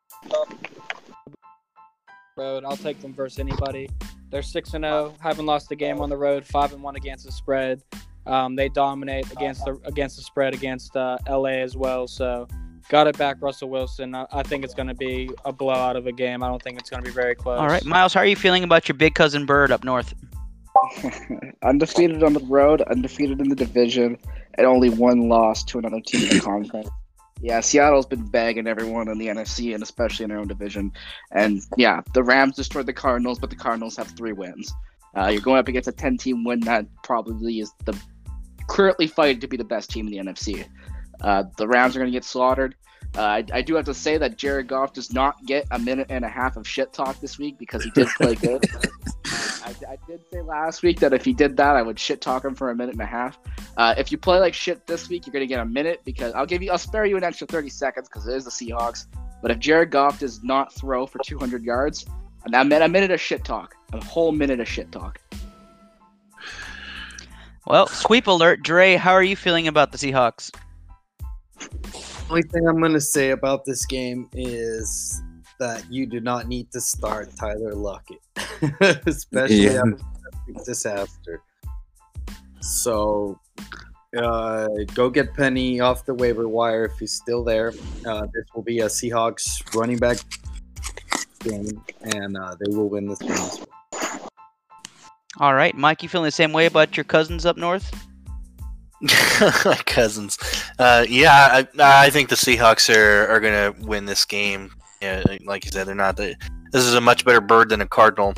[2.38, 3.90] Road, I'll take them versus anybody.
[4.30, 7.26] They're six and zero, haven't lost a game on the road, five and one against
[7.26, 7.82] the spread.
[8.26, 12.08] Um, they dominate against the against the spread against uh, LA as well.
[12.08, 12.48] So,
[12.90, 14.14] got it back, Russell Wilson.
[14.14, 16.44] I, I think it's going to be a blowout of a game.
[16.44, 17.60] I don't think it's going to be very close.
[17.60, 20.14] All right, Miles, how are you feeling about your big cousin Bird up north?
[21.64, 24.18] undefeated on the road, undefeated in the division,
[24.56, 26.90] and only one loss to another team in the conference.
[27.42, 30.92] Yeah, Seattle's been bagging everyone in the NFC and especially in their own division.
[31.32, 34.74] And yeah, the Rams destroyed the Cardinals, but the Cardinals have three wins.
[35.16, 37.98] Uh, you're going up against a 10 team win that probably is the
[38.68, 40.68] currently fighting to be the best team in the NFC.
[41.22, 42.76] Uh, the Rams are going to get slaughtered.
[43.18, 46.08] Uh, I, I do have to say that Jared Goff does not get a minute
[46.10, 48.64] and a half of shit talk this week because he did play good.
[49.70, 52.44] I, I did say last week that if he did that, I would shit talk
[52.44, 53.38] him for a minute and a half.
[53.78, 56.46] Uh, if you play like shit this week, you're gonna get a minute because I'll
[56.46, 59.06] give you, I'll spare you an extra 30 seconds because it is the Seahawks.
[59.42, 62.06] But if Jared Goff does not throw for 200 yards,
[62.46, 65.20] a minute, a minute of shit talk, a whole minute of shit talk.
[67.68, 68.96] Well, sweep alert, Dre.
[68.96, 70.52] How are you feeling about the Seahawks?
[72.30, 75.22] Only thing I'm going to say about this game is
[75.60, 78.20] that you do not need to start Tyler Lockett,
[79.06, 79.82] especially Yeah.
[79.82, 79.98] after
[80.54, 81.42] that disaster.
[82.62, 83.40] So
[84.18, 87.74] uh, go get Penny off the waiver wire if he's still there.
[88.06, 90.18] Uh, this will be a Seahawks running back
[91.42, 93.66] game, and uh, they will win this game.
[95.38, 97.90] All right, Mike, you feeling the same way about your cousins up north?
[99.64, 100.38] My cousins.
[100.78, 104.72] Uh, yeah, I, I think the Seahawks are, are going to win this game.
[105.02, 106.18] Yeah, like you said, they're not.
[106.18, 106.36] The,
[106.72, 108.34] this is a much better bird than a cardinal,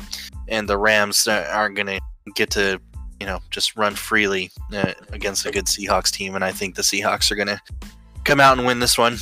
[0.48, 2.00] and the Rams aren't going to
[2.34, 2.80] get to
[3.20, 6.34] you know just run freely uh, against a good Seahawks team.
[6.34, 7.60] And I think the Seahawks are going to
[8.24, 9.18] come out and win this one.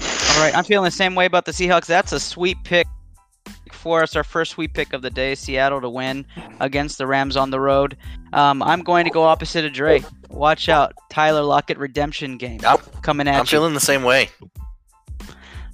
[0.00, 1.86] All right, I'm feeling the same way about the Seahawks.
[1.86, 2.86] That's a sweet pick
[3.72, 4.16] for us.
[4.16, 6.26] Our first sweep pick of the day, Seattle to win
[6.60, 7.96] against the Rams on the road.
[8.32, 10.02] Um, I'm going to go opposite of Dre.
[10.30, 13.02] Watch out, Tyler Lockett redemption game Yep.
[13.02, 13.40] coming at you.
[13.40, 14.30] I'm feeling the same way.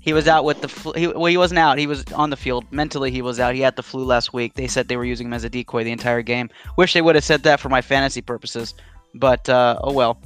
[0.01, 0.93] He was out with the flu.
[0.95, 1.79] He, well, he wasn't out.
[1.79, 2.65] He was on the field.
[2.71, 3.55] Mentally, he was out.
[3.55, 4.55] He had the flu last week.
[4.55, 6.49] They said they were using him as a decoy the entire game.
[6.77, 8.75] Wish they would have said that for my fantasy purposes,
[9.15, 10.19] but uh, oh well.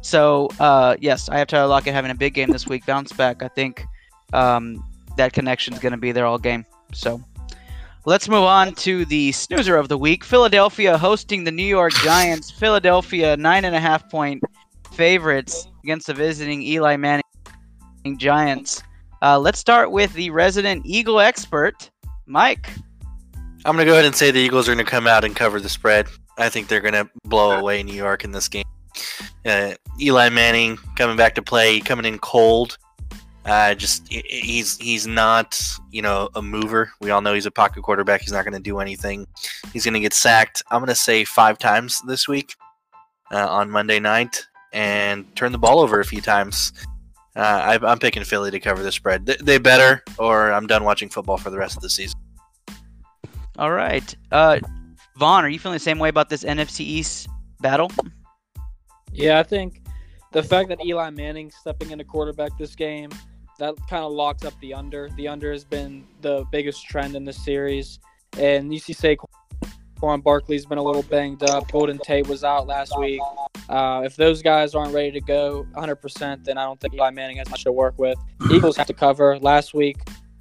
[0.00, 2.84] So uh, yes, I have Tyler Lockett having a big game this week.
[2.86, 3.42] Bounce back.
[3.42, 3.84] I think
[4.32, 4.84] um,
[5.16, 6.66] that connection's going to be there all game.
[6.92, 7.22] So
[8.06, 10.24] let's move on to the snoozer of the week.
[10.24, 12.50] Philadelphia hosting the New York Giants.
[12.50, 14.42] Philadelphia nine and a half point
[14.92, 17.22] favorites against the visiting Eli Manning
[18.16, 18.82] Giants.
[19.22, 21.90] Uh, let's start with the resident Eagle expert,
[22.26, 22.70] Mike.
[23.64, 25.36] I'm going to go ahead and say the Eagles are going to come out and
[25.36, 26.06] cover the spread.
[26.38, 28.64] I think they're going to blow away New York in this game.
[29.44, 32.78] Uh, Eli Manning coming back to play, coming in cold.
[33.44, 36.92] Uh, just he's he's not you know a mover.
[37.00, 38.20] We all know he's a pocket quarterback.
[38.20, 39.26] He's not going to do anything.
[39.72, 40.62] He's going to get sacked.
[40.70, 42.54] I'm going to say five times this week
[43.32, 46.72] uh, on Monday night and turn the ball over a few times.
[47.36, 49.26] Uh, I, I'm picking Philly to cover the spread.
[49.26, 52.18] They, they better, or I'm done watching football for the rest of the season.
[53.58, 54.58] All right, uh,
[55.16, 57.28] Vaughn, are you feeling the same way about this NFC East
[57.60, 57.90] battle?
[59.12, 59.82] Yeah, I think
[60.32, 63.10] the fact that Eli Manning stepping into quarterback this game
[63.60, 65.10] that kind of locks up the under.
[65.16, 68.00] The under has been the biggest trend in this series,
[68.38, 69.26] and you see Saquon
[70.00, 71.70] Barkley's been a little banged up.
[71.70, 73.20] Golden Tate was out last week.
[73.68, 77.36] Uh, if those guys aren't ready to go 100%, then I don't think Eli Manning
[77.36, 78.18] has much to work with.
[78.52, 79.38] Eagles have to cover.
[79.38, 79.98] Last week,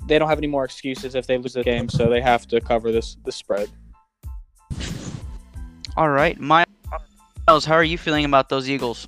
[0.08, 2.60] they don't have any more excuses if they lose the game, so they have to
[2.60, 3.70] cover this this spread.
[5.96, 6.66] All right, Miles,
[7.66, 9.08] how are you feeling about those Eagles?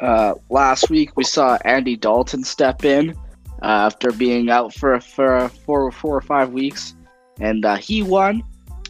[0.00, 3.10] Uh, last week we saw Andy Dalton step in
[3.62, 6.94] uh, after being out for for four four or five weeks,
[7.40, 8.42] and uh, he won.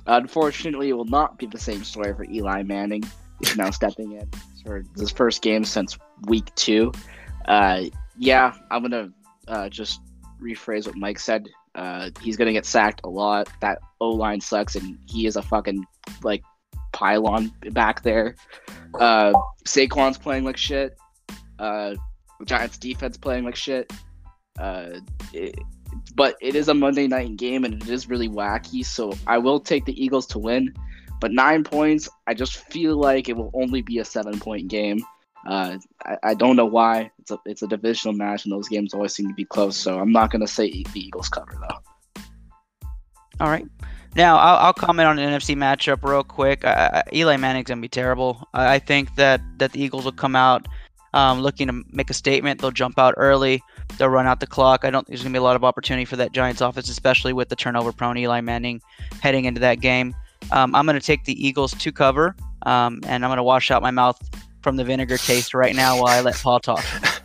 [0.09, 3.05] Unfortunately, it will not be the same story for Eli Manning.
[3.41, 4.29] He's now stepping in
[4.65, 6.93] for his first game since week two.
[7.47, 7.85] Uh,
[8.19, 9.11] yeah, I'm gonna
[9.47, 10.01] uh, just
[10.41, 11.49] rephrase what Mike said.
[11.75, 13.49] Uh, he's gonna get sacked a lot.
[13.61, 15.85] That O line sucks, and he is a fucking
[16.23, 16.43] like
[16.93, 18.35] pylon back there.
[18.99, 19.35] Uh,
[19.67, 20.97] Saquon's playing like shit.
[21.59, 21.95] Uh,
[22.45, 23.93] Giants defense playing like shit.
[24.59, 25.01] Uh,
[25.33, 25.59] it,
[26.15, 28.85] but it is a Monday night game and it is really wacky.
[28.85, 30.75] So I will take the Eagles to win.
[31.21, 35.01] But nine points, I just feel like it will only be a seven point game.
[35.47, 37.11] Uh, I, I don't know why.
[37.19, 39.77] It's a it's a divisional match and those games always seem to be close.
[39.77, 42.23] So I'm not gonna say the Eagles cover though.
[43.41, 43.67] All right.
[44.17, 46.65] Now I'll, I'll comment on an NFC matchup real quick.
[46.65, 48.49] I, Eli Manning's gonna be terrible.
[48.55, 50.67] I, I think that that the Eagles will come out
[51.15, 52.61] um, looking to make a statement.
[52.61, 53.63] They'll jump out early.
[53.97, 54.85] They'll run out the clock.
[54.85, 55.07] I don't.
[55.07, 58.19] There's gonna be a lot of opportunity for that Giants offense, especially with the turnover-prone
[58.19, 58.81] Eli Manning
[59.21, 60.15] heading into that game.
[60.51, 63.91] Um, I'm gonna take the Eagles to cover, um, and I'm gonna wash out my
[63.91, 64.19] mouth
[64.63, 66.85] from the vinegar taste right now while I let Paul talk.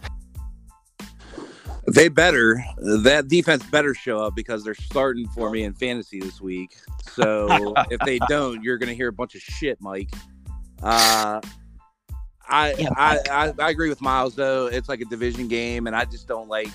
[1.88, 2.64] They better.
[2.78, 6.78] That defense better show up because they're starting for me in fantasy this week.
[7.12, 10.10] So if they don't, you're going to hear a bunch of shit, Mike.
[10.82, 11.42] Uh,
[12.48, 14.68] I, Yeah, I, I I agree with Miles though.
[14.68, 16.72] It's like a division game, and I just don't like.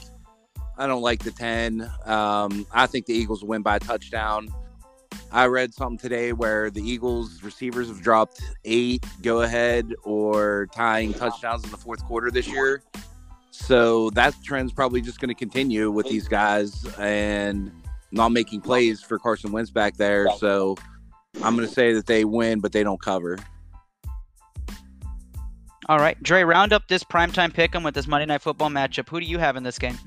[0.76, 1.90] I don't like the ten.
[2.04, 4.48] Um, I think the Eagles win by a touchdown.
[5.30, 11.12] I read something today where the Eagles receivers have dropped eight go ahead or tying
[11.12, 12.82] touchdowns in the fourth quarter this year.
[13.50, 17.70] So that trend's probably just going to continue with these guys and
[18.10, 20.30] not making plays for Carson Wentz back there.
[20.38, 20.76] So
[21.42, 23.36] I'm going to say that they win, but they don't cover.
[25.88, 29.08] All right, Dre, round up this primetime pick 'em with this Monday Night Football matchup.
[29.08, 29.98] Who do you have in this game?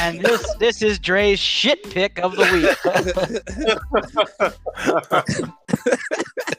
[0.00, 2.44] and this this is Dre's shit pick of the
[6.42, 6.54] week.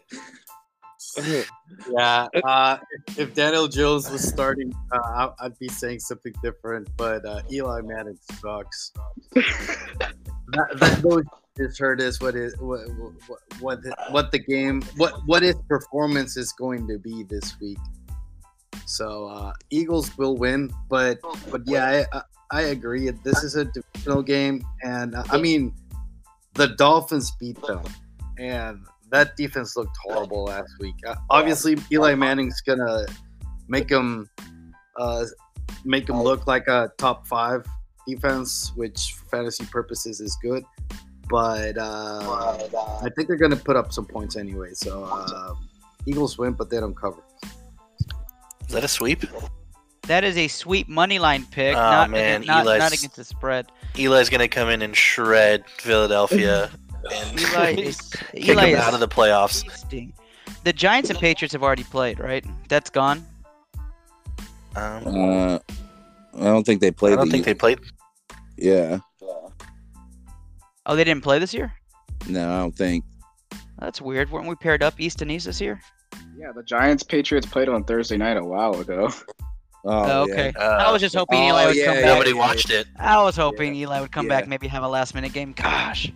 [1.90, 2.78] Yeah, uh,
[3.18, 6.90] if Daniel Jones was starting, uh, I'd be saying something different.
[6.98, 8.92] But uh, Eli Manning sucks.
[9.34, 10.14] that,
[10.76, 11.24] that goes
[11.60, 12.82] just heard is what is what
[13.28, 17.60] what what the, what the game what what his performance is going to be this
[17.60, 17.78] week.
[18.86, 21.20] So uh, Eagles will win, but
[21.52, 23.10] but yeah, I, I, I agree.
[23.24, 25.76] This is a divisional game, and uh, I mean,
[26.54, 27.84] the Dolphins beat them,
[28.40, 28.80] and
[29.12, 30.96] that defense looked horrible last week.
[31.06, 33.06] Uh, obviously, Eli Manning's gonna
[33.68, 34.30] make them
[34.98, 35.26] uh,
[35.86, 37.66] make them look like a top five
[38.08, 40.64] defense, which for fantasy purposes is good.
[41.30, 42.58] But uh,
[43.04, 44.72] I think they're gonna put up some points anyway.
[44.74, 45.54] So uh,
[46.06, 47.22] Eagles win, but they don't cover.
[48.68, 49.24] Is that a sweep?
[50.04, 51.76] That is a sweet money line pick.
[51.76, 53.72] Oh, not, man, not, not against the spread.
[53.96, 56.72] Eli's gonna come in and shred Philadelphia
[57.12, 59.64] and Eli is kick Eli them is out of the playoffs.
[59.64, 60.14] feasting.
[60.64, 62.46] The Giants and Patriots have already played, right?
[62.68, 63.26] That's gone.
[64.76, 65.60] Um, Uh,
[66.38, 67.14] I don't think they played.
[67.14, 67.18] I played.
[67.18, 67.80] don't the, think they played.
[68.58, 69.00] Yeah,
[70.86, 71.72] Oh, they didn't play this year.
[72.28, 73.04] no, I don't think.
[73.80, 74.30] That's weird.
[74.32, 75.80] Weren't we paired up East and East this year?
[76.38, 79.10] Yeah, the Giants Patriots played on Thursday night a while ago.
[79.86, 80.34] Oh, yeah.
[80.34, 80.54] okay.
[80.60, 82.14] Uh, I was just hoping Oh, Eli would yeah, come yeah, back.
[82.16, 82.88] Nobody watched it.
[82.98, 85.54] I was hoping Eli would come back, maybe have a last minute game.
[85.54, 86.12] Gosh.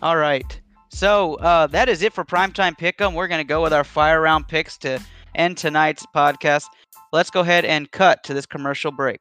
[0.00, 0.60] All right.
[0.90, 3.14] So uh, that is it for primetime pick'em.
[3.14, 5.00] We're gonna go with our fire round picks to
[5.34, 6.66] end tonight's podcast.
[7.12, 9.20] Let's go ahead and cut to this commercial break.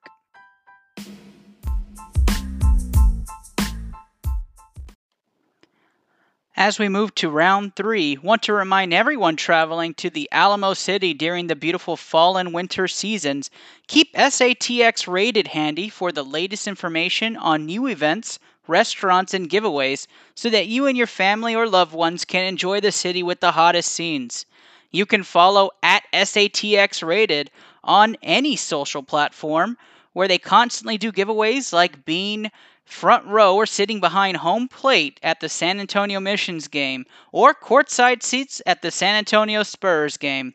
[6.59, 11.13] As we move to round three, want to remind everyone traveling to the Alamo City
[11.13, 13.51] during the beautiful fall and winter seasons
[13.88, 20.49] Keep SATX rated handy for the latest information on new events, restaurants, and giveaways so
[20.49, 23.91] that you and your family or loved ones can enjoy the city with the hottest
[23.91, 24.45] scenes.
[24.91, 27.51] You can follow at SATX rated
[27.84, 29.78] on any social platform
[30.13, 32.49] where they constantly do giveaways like being
[32.86, 38.24] front row or sitting behind home plate at the San Antonio Missions game or courtside
[38.24, 40.53] seats at the San Antonio Spurs game.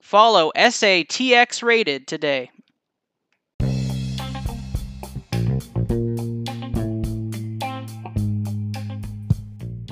[0.00, 2.50] Follow SATX rated today.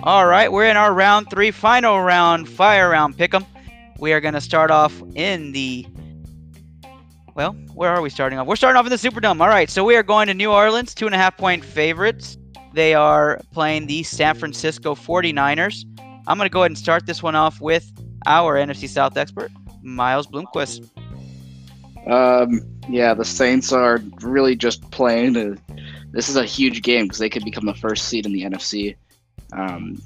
[0.04, 3.46] All right, we're in our round three, final round, fire round pick'em.
[4.00, 5.86] We are going to start off in the.
[7.36, 8.48] Well, where are we starting off?
[8.48, 9.40] We're starting off in the Superdome.
[9.40, 12.36] All right, so we are going to New Orleans, two and a half point favorites.
[12.72, 15.84] They are playing the San Francisco 49ers.
[16.26, 17.88] I'm going to go ahead and start this one off with
[18.26, 20.88] our NFC South expert, Miles Bloomquist.
[22.08, 25.60] Um, yeah, the Saints are really just playing.
[26.10, 28.96] This is a huge game because they could become the first seed in the NFC.
[29.52, 29.98] Um,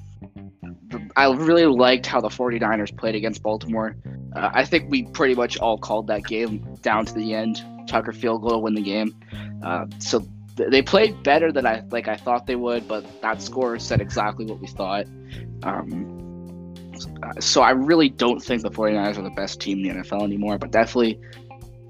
[1.16, 3.96] I really liked how the 49ers played against Baltimore.
[4.34, 7.64] Uh, I think we pretty much all called that game down to the end.
[7.86, 9.14] Tucker field goal win the game.
[9.62, 10.26] Uh, so
[10.56, 14.00] th- they played better than I like I thought they would, but that score said
[14.00, 15.06] exactly what we thought.
[15.62, 16.74] Um,
[17.40, 20.58] so I really don't think the 49ers are the best team in the NFL anymore,
[20.58, 21.20] but definitely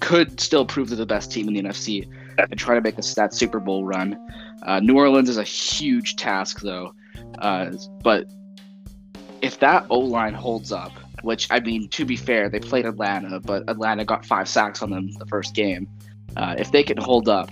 [0.01, 3.15] could still prove they're the best team in the NFC and try to make a
[3.15, 4.19] that Super Bowl run.
[4.63, 6.93] Uh, New Orleans is a huge task, though.
[7.39, 8.27] Uh, but
[9.43, 10.93] if that O line holds up,
[11.23, 14.91] which I mean, to be fair, they played Atlanta, but Atlanta got five sacks on
[14.91, 15.89] them the first game.
[16.37, 17.51] Uh, if they can hold up,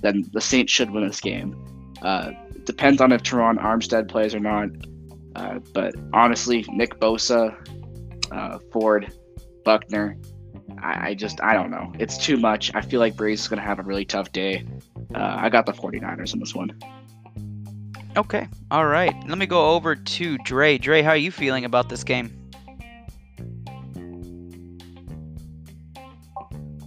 [0.00, 1.56] then the Saints should win this game.
[2.02, 2.32] Uh,
[2.64, 4.70] depends on if Terron Armstead plays or not.
[5.36, 7.54] Uh, but honestly, Nick Bosa,
[8.32, 9.12] uh, Ford,
[9.64, 10.16] Buckner,
[10.82, 11.92] I, I just I don't know.
[11.98, 12.72] It's too much.
[12.74, 14.64] I feel like Brees is gonna have a really tough day.
[15.14, 16.78] Uh, I got the 49ers in this one.
[18.16, 19.14] Okay, all right.
[19.28, 20.78] Let me go over to Dre.
[20.78, 22.36] Dre, how are you feeling about this game?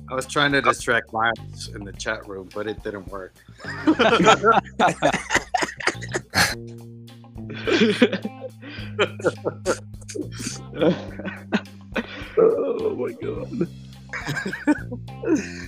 [0.09, 3.34] I was trying to uh, distract Miles in the chat room, but it didn't work.
[12.38, 13.67] oh my god.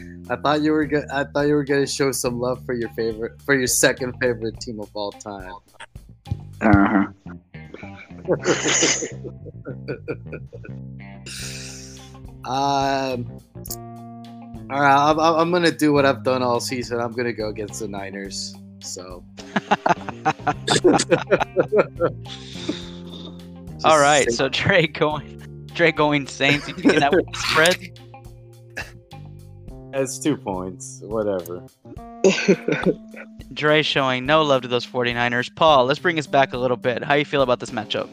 [0.29, 2.89] I thought you were go- I thought you were gonna show some love for your
[2.89, 5.53] favorite for your second favorite team of all time.
[6.61, 7.07] Uh-huh.
[12.45, 13.25] Um.
[14.69, 16.99] All right, I'm, I'm I'm gonna do what I've done all season.
[16.99, 18.55] I'm gonna go against the Niners.
[18.81, 19.23] So.
[23.83, 26.67] All right, so Dre going, Dre going Saints.
[26.67, 27.99] You thinking that would spread?
[29.95, 30.99] It's two points.
[31.03, 31.63] Whatever.
[33.53, 35.55] Dre showing no love to those 49ers.
[35.55, 37.01] Paul, let's bring us back a little bit.
[37.01, 38.09] How you feel about this matchup?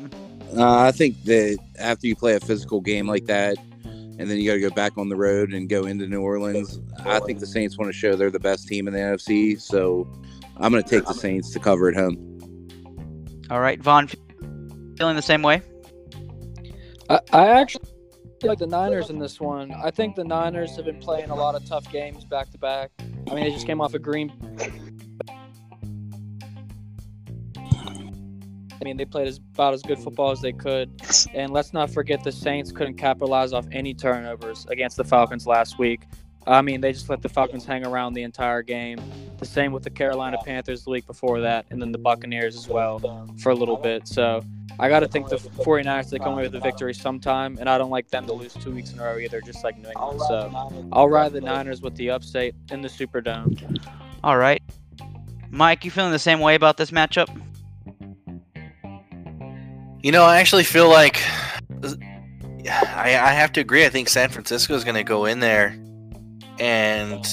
[0.57, 4.49] Uh, I think that after you play a physical game like that, and then you
[4.49, 6.79] got to go back on the road and go into New Orleans.
[7.01, 10.07] I think the Saints want to show they're the best team in the NFC, so
[10.59, 12.29] I'm going to take the Saints to cover at home.
[13.51, 14.09] All right, Vaughn,
[14.97, 15.63] feeling the same way?
[17.11, 17.89] I, I actually
[18.49, 19.73] like the Niners in this one.
[19.73, 22.91] I think the Niners have been playing a lot of tough games back to back.
[23.01, 24.33] I mean, they just came off a green.
[28.83, 30.91] I mean, they played as, about as good football as they could.
[31.35, 35.79] And let's not forget the Saints couldn't capitalize off any turnovers against the Falcons last
[35.79, 36.09] week.
[36.47, 39.01] I mean, they just let the Falcons hang around the entire game.
[39.39, 42.69] The same with the Carolina Panthers the week before that, and then the Buccaneers as
[42.69, 42.99] well
[43.41, 44.09] for a little bit.
[44.09, 44.45] So
[44.79, 47.79] I got to think the 49ers, they come away with a victory sometime, and I
[47.79, 50.21] don't like them to lose two weeks in a row either, just like New England.
[50.29, 53.81] So I'll ride the Niners with the upstate in the Superdome.
[54.25, 54.63] All right.
[55.51, 57.29] Mike, you feeling the same way about this matchup?
[60.03, 61.23] You know, I actually feel like
[62.65, 63.85] I, I have to agree.
[63.85, 65.77] I think San Francisco is going to go in there
[66.59, 67.27] and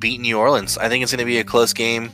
[0.00, 0.76] beat New Orleans.
[0.78, 2.10] I think it's going to be a close game,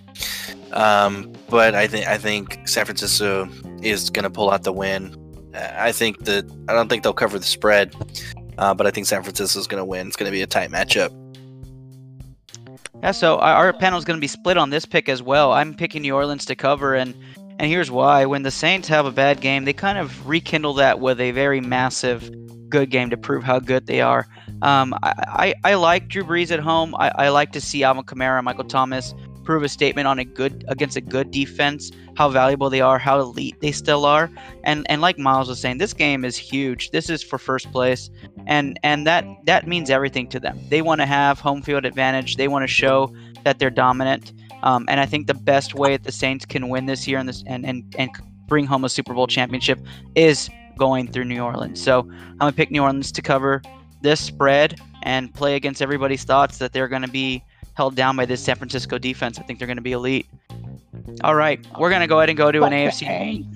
[0.73, 3.49] um, but I think I think San Francisco
[3.83, 5.17] is going to pull out the win.
[5.55, 7.95] I think that I don't think they'll cover the spread,
[8.59, 10.07] uh, but I think San Francisco is going to win.
[10.07, 11.17] It's going to be a tight matchup.
[13.03, 15.53] Yeah, so our panel is going to be split on this pick as well.
[15.53, 17.15] I'm picking New Orleans to cover, and
[17.59, 18.27] and here's why.
[18.27, 21.61] When the Saints have a bad game, they kind of rekindle that with a very
[21.61, 22.31] massive
[22.69, 24.27] good game to prove how good they are.
[24.63, 26.95] Um, I, I, I, like Drew Brees at home.
[26.97, 30.65] I, I like to see Alvin Kamara Michael Thomas prove a statement on a good
[30.69, 34.31] against a good defense, how valuable they are, how elite they still are.
[34.65, 36.91] And and like Miles was saying, this game is huge.
[36.91, 38.11] This is for first place.
[38.47, 40.59] And and that that means everything to them.
[40.69, 42.37] They want to have home field advantage.
[42.37, 44.33] They want to show that they're dominant.
[44.63, 47.29] Um, and I think the best way that the Saints can win this year and
[47.29, 48.11] this and, and, and
[48.47, 49.81] bring home a Super Bowl championship
[50.15, 51.83] is going through New Orleans.
[51.83, 53.63] So I'm gonna pick New Orleans to cover
[54.01, 57.43] this spread and play against everybody's thoughts that they're gonna be
[57.75, 59.39] held down by this San Francisco defense.
[59.39, 60.27] I think they're gonna be elite.
[61.23, 63.47] All right, we're gonna go ahead and go to an AFC.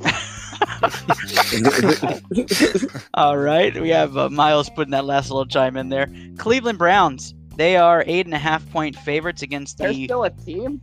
[3.14, 6.08] All right, we have uh, Miles putting that last little chime in there.
[6.36, 10.04] Cleveland Browns they are eight and a half point favorites against They're the.
[10.04, 10.80] still a team.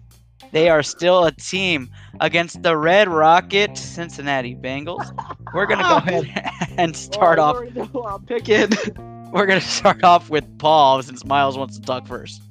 [0.51, 5.05] They are still a team against the Red Rocket Cincinnati Bengals.
[5.53, 7.55] We're gonna go ahead and start Well, I off.
[7.57, 9.31] already know who I'm.
[9.31, 12.41] We're gonna start off with Paul since Miles wants to talk first.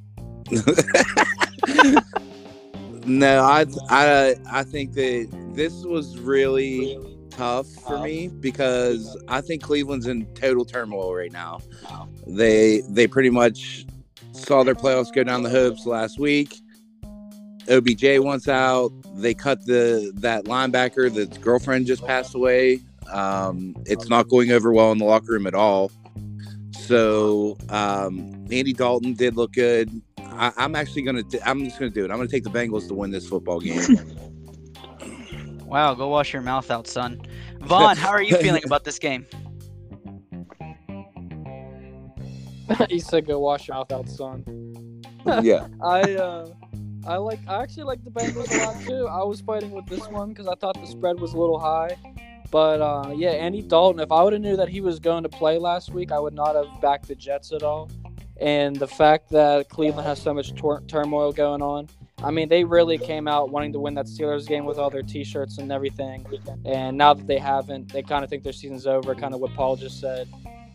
[3.07, 6.99] No, I I I think that this was really
[7.31, 11.61] tough for me because I think Cleveland's in total turmoil right now.
[12.27, 13.85] They they pretty much
[14.33, 16.61] saw their playoffs go down the hopes last week.
[17.69, 18.93] OBJ wants out.
[19.15, 21.13] They cut the that linebacker.
[21.13, 22.81] That's girlfriend just passed away.
[23.13, 25.91] Um, it's not going over well in the locker room at all.
[26.73, 29.91] So um, Andy Dalton did look good.
[30.19, 31.23] I, I'm actually gonna.
[31.23, 32.11] T- I'm just gonna do it.
[32.11, 33.99] I'm gonna take the Bengals to win this football game.
[35.75, 37.21] Wow, go wash your mouth out, son.
[37.63, 39.27] Vaughn, how are you feeling about this game?
[42.89, 45.03] he said, "Go wash your mouth out, son."
[45.43, 45.67] yeah.
[45.83, 46.47] I uh,
[47.07, 49.07] I like I actually like the Bengals a lot too.
[49.07, 51.97] I was fighting with this one because I thought the spread was a little high.
[52.51, 54.01] But uh, yeah, Andy Dalton.
[54.01, 56.35] If I would have knew that he was going to play last week, I would
[56.35, 57.91] not have backed the Jets at all.
[58.41, 61.89] And the fact that Cleveland has so much tor- turmoil going on,
[62.23, 65.03] I mean, they really came out wanting to win that Steelers game with all their
[65.03, 66.27] T-shirts and everything.
[66.65, 69.15] And now that they haven't, they kind of think their season's over.
[69.15, 70.29] Kind of what Paul just said.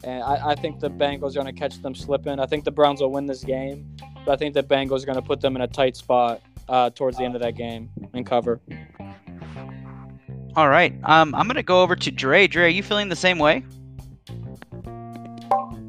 [0.03, 2.39] And I, I think the Bengals are going to catch them slipping.
[2.39, 3.95] I think the Browns will win this game,
[4.25, 6.89] but I think the Bengals are going to put them in a tight spot uh,
[6.91, 8.61] towards the end of that game and cover.
[10.55, 12.47] All right, um, I'm gonna go over to Dre.
[12.47, 13.63] Dre, are you feeling the same way?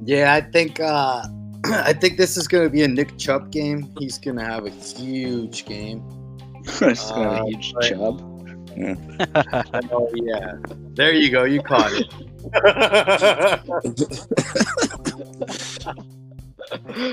[0.05, 1.23] Yeah, I think uh,
[1.67, 3.93] I think this is going to be a Nick Chubb game.
[3.99, 6.03] He's going to have a huge game.
[6.83, 8.27] It's got Uh, a huge but- chub.
[9.93, 10.55] Oh yeah,
[10.95, 11.45] there you go.
[11.45, 12.07] You caught it.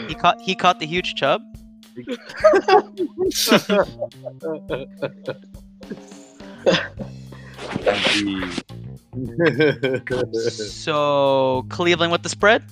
[0.08, 1.42] He caught he caught the huge chub.
[10.56, 12.64] So Cleveland with the spread.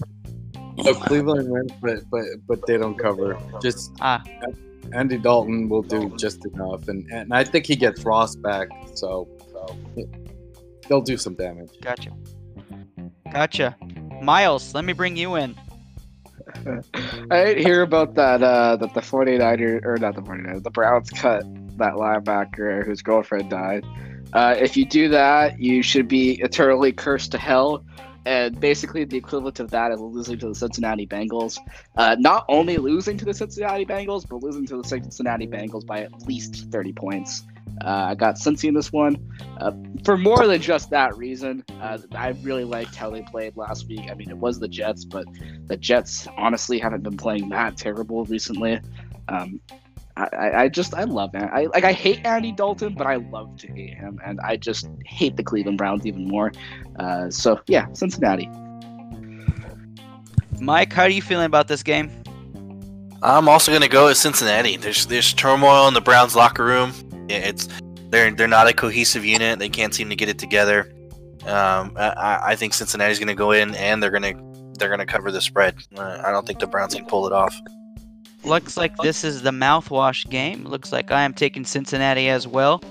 [0.84, 3.38] So Cleveland wins, but but but they don't cover.
[3.62, 4.24] Just Ah.
[4.93, 9.28] Andy Dalton will do just enough, and and I think he gets Ross back, so
[9.51, 9.76] so
[10.88, 11.70] they'll do some damage.
[11.82, 12.12] Gotcha.
[13.36, 13.75] Gotcha.
[14.21, 15.55] Miles, let me bring you in.
[17.31, 21.09] I didn't hear about that uh that the 49er or not the 49ers, the Browns
[21.09, 21.43] cut
[21.77, 23.86] that linebacker whose girlfriend died.
[24.31, 27.83] Uh, if you do that, you should be eternally cursed to hell
[28.25, 31.59] and basically the equivalent of that is losing to the Cincinnati Bengals.
[31.97, 36.01] Uh, not only losing to the Cincinnati Bengals, but losing to the Cincinnati Bengals by
[36.01, 37.43] at least 30 points.
[37.82, 39.17] Uh, I got Cincy in this one
[39.59, 39.71] uh,
[40.03, 41.63] for more than just that reason.
[41.82, 44.09] Uh, I really liked how they played last week.
[44.09, 45.26] I mean, it was the Jets, but
[45.65, 48.80] the Jets honestly haven't been playing that terrible recently.
[49.28, 49.59] Um,
[50.17, 51.43] I, I just I love it.
[51.43, 54.88] I like I hate Andy Dalton, but I love to hate him, and I just
[55.05, 56.53] hate the Cleveland Browns even more.
[56.97, 58.49] Uh, so yeah, Cincinnati.
[60.61, 62.09] Mike, how are you feeling about this game?
[63.21, 64.78] I'm also going to go with Cincinnati.
[64.78, 66.93] There's there's turmoil in the Browns locker room.
[67.30, 67.67] It's
[68.09, 69.59] they're they're not a cohesive unit.
[69.59, 70.91] They can't seem to get it together.
[71.45, 74.99] Um, I, I think Cincinnati's going to go in and they're going to they're going
[74.99, 75.76] to cover the spread.
[75.95, 77.55] Uh, I don't think the Browns can pull it off.
[78.43, 80.65] Looks like this is the mouthwash game.
[80.65, 82.82] Looks like I am taking Cincinnati as well.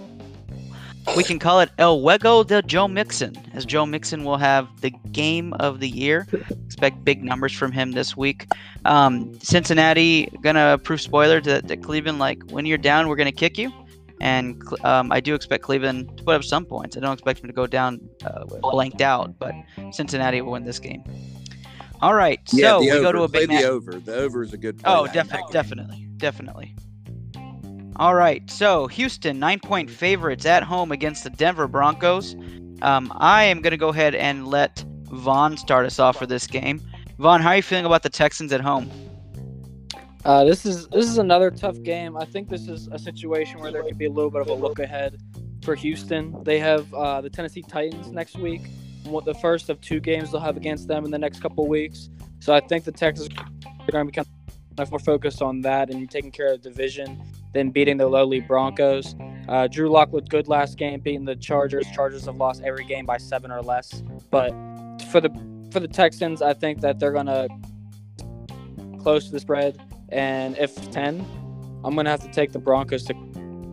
[1.16, 4.90] We can call it El Juego de Joe Mixon, as Joe Mixon will have the
[5.12, 6.26] game of the year.
[6.64, 8.46] Expect big numbers from him this week.
[8.84, 13.58] Um, Cincinnati gonna prove spoiler to, to, Cleveland, like when you're down, we're gonna kick
[13.58, 13.70] you.
[14.24, 16.96] And um, I do expect Cleveland to put up some points.
[16.96, 19.54] I don't expect them to go down uh, blanked out, but
[19.90, 21.04] Cincinnati will win this game.
[22.00, 23.02] All right, yeah, so we over.
[23.02, 23.92] go to a Play big the over.
[23.92, 24.80] The over is a good.
[24.86, 26.74] Oh, definitely, definitely, definitely.
[27.96, 32.34] All right, so Houston nine point favorites at home against the Denver Broncos.
[32.80, 36.46] Um, I am going to go ahead and let Vaughn start us off for this
[36.46, 36.80] game.
[37.18, 38.90] Vaughn, how are you feeling about the Texans at home?
[40.24, 42.16] Uh, this is this is another tough game.
[42.16, 44.54] I think this is a situation where there could be a little bit of a
[44.54, 45.20] look ahead
[45.62, 46.42] for Houston.
[46.44, 48.62] They have uh, the Tennessee Titans next week.
[49.04, 52.08] What the first of two games they'll have against them in the next couple weeks.
[52.40, 54.24] So I think the Texans are going to become
[54.78, 57.22] much more focused on that and taking care of the division
[57.52, 59.14] than beating the lowly Broncos.
[59.46, 61.86] Uh, Drew Lock looked good last game, beating the Chargers.
[61.94, 64.02] Chargers have lost every game by seven or less.
[64.30, 64.52] But
[65.10, 65.28] for the
[65.70, 67.48] for the Texans, I think that they're going to
[69.00, 69.78] close to the spread.
[70.14, 71.26] And if 10,
[71.84, 73.14] I'm going to have to take the Broncos to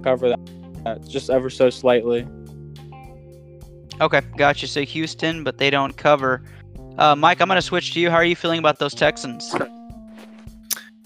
[0.04, 2.28] cover that just ever so slightly.
[4.02, 4.68] Okay, gotcha.
[4.68, 6.42] So Houston, but they don't cover.
[6.98, 8.10] Uh, Mike, I'm going to switch to you.
[8.10, 9.54] How are you feeling about those Texans?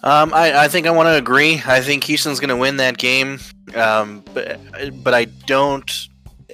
[0.03, 1.61] Um, I, I think I want to agree.
[1.65, 3.39] I think Houston's going to win that game,
[3.73, 4.59] um, but
[5.03, 6.07] but I don't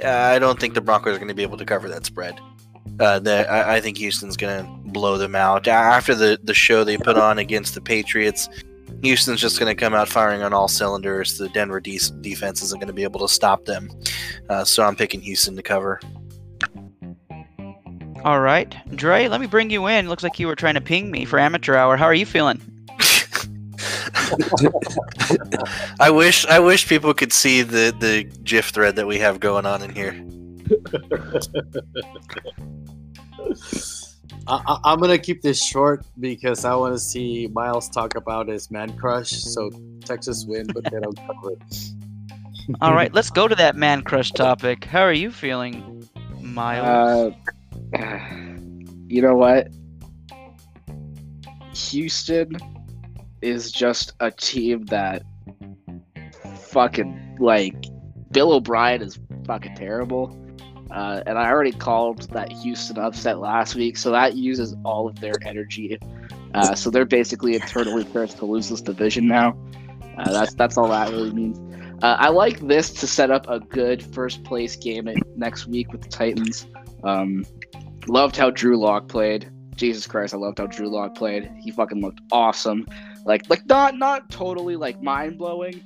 [0.04, 2.40] I don't think the Broncos are going to be able to cover that spread.
[3.00, 6.86] Uh, the, I, I think Houston's going to blow them out after the the show
[6.86, 8.48] they put on against the Patriots.
[9.04, 11.38] Houston's just going to come out firing on all cylinders.
[11.38, 13.90] The Denver de- defense isn't going to be able to stop them.
[14.50, 16.00] Uh, so I'm picking Houston to cover.
[18.24, 20.08] All right, Dre, let me bring you in.
[20.08, 21.98] Looks like you were trying to ping me for amateur hour.
[21.98, 22.62] How are you feeling?
[26.00, 29.66] I wish I wish people could see the the GIF thread that we have going
[29.66, 30.24] on in here.
[34.48, 38.72] I, am gonna keep this short because I want to see Miles talk about his
[38.72, 39.32] man crush.
[39.32, 39.70] So
[40.04, 41.92] Texas win, but they don't cover it.
[42.82, 44.86] All right, let's go to that man crush topic.
[44.86, 46.08] How are you feeling,
[46.40, 47.34] Miles?
[47.94, 47.98] Uh,
[49.08, 49.68] you know what?
[51.74, 52.58] Houston
[53.42, 55.24] is just a team that
[56.60, 57.76] fucking like
[58.32, 60.38] Bill O'Brien is fucking terrible.
[60.92, 65.20] Uh, and I already called that Houston upset last week, so that uses all of
[65.20, 65.98] their energy.
[66.54, 69.58] Uh, so they're basically eternally cursed to lose this division now.
[70.18, 71.60] Uh, that's that's all that really means.
[72.04, 76.02] Uh, I like this to set up a good first place game next week with
[76.02, 76.66] the Titans.
[77.04, 77.46] Um,
[78.08, 79.50] loved how Drew Lock played.
[79.76, 81.52] Jesus Christ, I loved how Drew Lock played.
[81.60, 82.86] He fucking looked awesome.
[83.26, 85.82] Like like not not totally like mind blowing,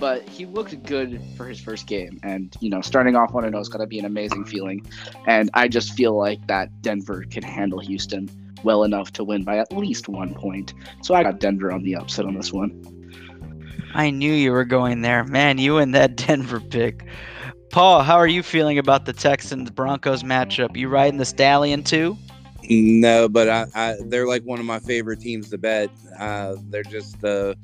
[0.00, 2.18] but he looked good for his first game.
[2.22, 4.84] And you know, starting off one and zero is gonna be an amazing feeling.
[5.26, 8.28] And I just feel like that Denver can handle Houston
[8.64, 10.74] well enough to win by at least one point.
[11.02, 12.86] So I got Denver on the upset on this one.
[13.94, 15.58] I knew you were going there, man.
[15.58, 17.06] You and that Denver pick.
[17.70, 20.76] Paul, how are you feeling about the Texans Broncos matchup?
[20.76, 22.16] You riding the stallion too?
[22.68, 25.90] No, but I, I, they're like one of my favorite teams to bet.
[26.18, 27.56] Uh, they're just a,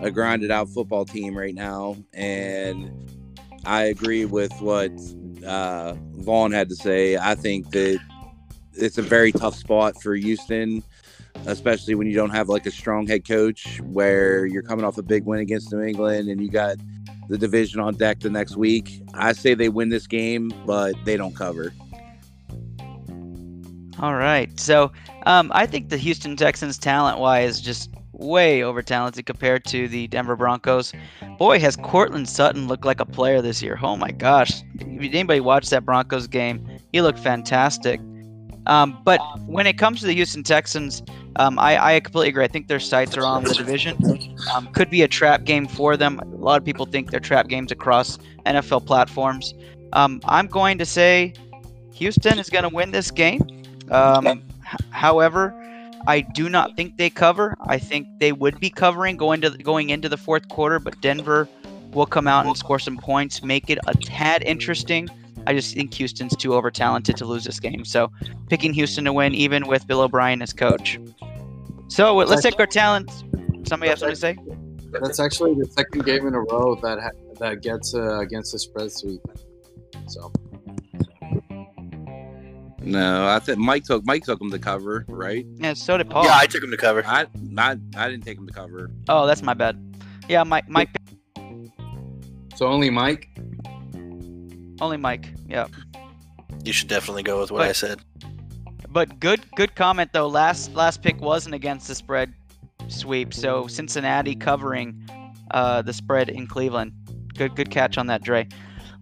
[0.00, 2.90] a grinded out football team right now, and
[3.64, 4.92] I agree with what
[5.46, 7.16] uh, Vaughn had to say.
[7.16, 7.98] I think that
[8.74, 10.82] it's a very tough spot for Houston,
[11.46, 15.02] especially when you don't have like a strong head coach, where you're coming off a
[15.02, 16.76] big win against New England, and you got
[17.28, 19.00] the division on deck the next week.
[19.14, 21.72] I say they win this game, but they don't cover.
[24.00, 24.58] All right.
[24.58, 24.92] So
[25.24, 30.06] um, I think the Houston Texans, talent wise, just way over talented compared to the
[30.08, 30.92] Denver Broncos.
[31.38, 33.78] Boy, has Courtland Sutton looked like a player this year.
[33.82, 34.62] Oh my gosh.
[34.80, 38.00] If anybody watched that Broncos game, he looked fantastic.
[38.66, 41.02] Um, but when it comes to the Houston Texans,
[41.36, 42.44] um, I, I completely agree.
[42.44, 43.96] I think their sights are on the division.
[44.52, 46.18] Um, could be a trap game for them.
[46.20, 49.52] A lot of people think they're trap games across NFL platforms.
[49.92, 51.34] Um, I'm going to say
[51.92, 53.42] Houston is going to win this game.
[53.90, 54.42] Um,
[54.90, 55.54] however,
[56.06, 57.54] I do not think they cover.
[57.66, 61.48] I think they would be covering going to going into the fourth quarter, but Denver
[61.92, 65.08] will come out and score some points, make it a tad interesting.
[65.46, 67.84] I just think Houston's too over talented to lose this game.
[67.84, 68.10] So
[68.48, 70.98] picking Houston to win, even with Bill O'Brien as coach.
[71.88, 73.24] So let's take our talents.
[73.64, 74.36] Somebody have something to say?
[74.90, 78.58] That's actually the second game in a row that ha- that gets uh, against the
[78.58, 79.20] spread sweep.
[80.06, 80.32] So
[82.84, 85.46] No, I said Mike took Mike took him to cover, right?
[85.56, 86.24] Yeah, so did Paul.
[86.24, 87.02] Yeah, I took him to cover.
[87.06, 88.90] I not I didn't take him to cover.
[89.08, 89.78] oh, that's my bad.
[90.28, 90.68] Yeah, Mike.
[90.68, 90.90] Mike.
[92.56, 93.28] so only Mike.
[94.80, 95.28] Only Mike.
[95.48, 95.66] Yeah.
[96.64, 98.00] You should definitely go with what But- I said.
[98.88, 100.28] But good good comment though.
[100.28, 102.32] Last last pick wasn't against the spread
[102.88, 103.34] sweep.
[103.34, 105.08] So Cincinnati covering
[105.50, 106.92] uh, the spread in Cleveland.
[107.36, 108.46] Good good catch on that, Dre.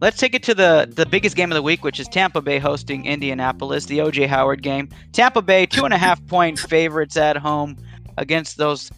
[0.02, 2.58] Let's take it to the the biggest game of the week, which is Tampa Bay
[2.58, 4.88] hosting Indianapolis, the OJ Howard game.
[5.12, 7.76] Tampa Bay two and a half point favorites at home
[8.18, 8.90] against those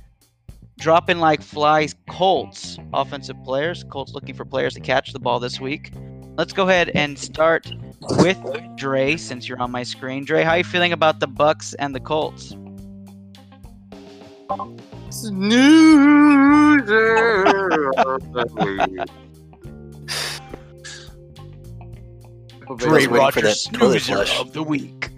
[0.79, 3.85] dropping like flies Colts offensive players.
[3.91, 5.93] Colts looking for players to catch the ball this week.
[6.39, 7.71] Let's go ahead and start
[8.19, 8.39] with
[8.77, 10.25] Dre, since you're on my screen.
[10.25, 12.57] Dre, how are you feeling about the Bucs and the Colts?
[18.87, 19.05] Dre
[22.69, 24.41] waiting Rogers that toilet flush.
[24.41, 25.11] of the week.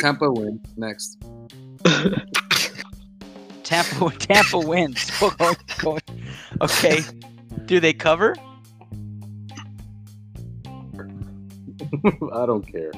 [0.00, 1.22] Tampa win next.
[3.62, 5.10] Tampa, Tampa wins.
[5.38, 6.00] Going- going-
[6.60, 7.00] okay.
[7.66, 8.34] Do they cover?
[12.32, 12.90] I don't care.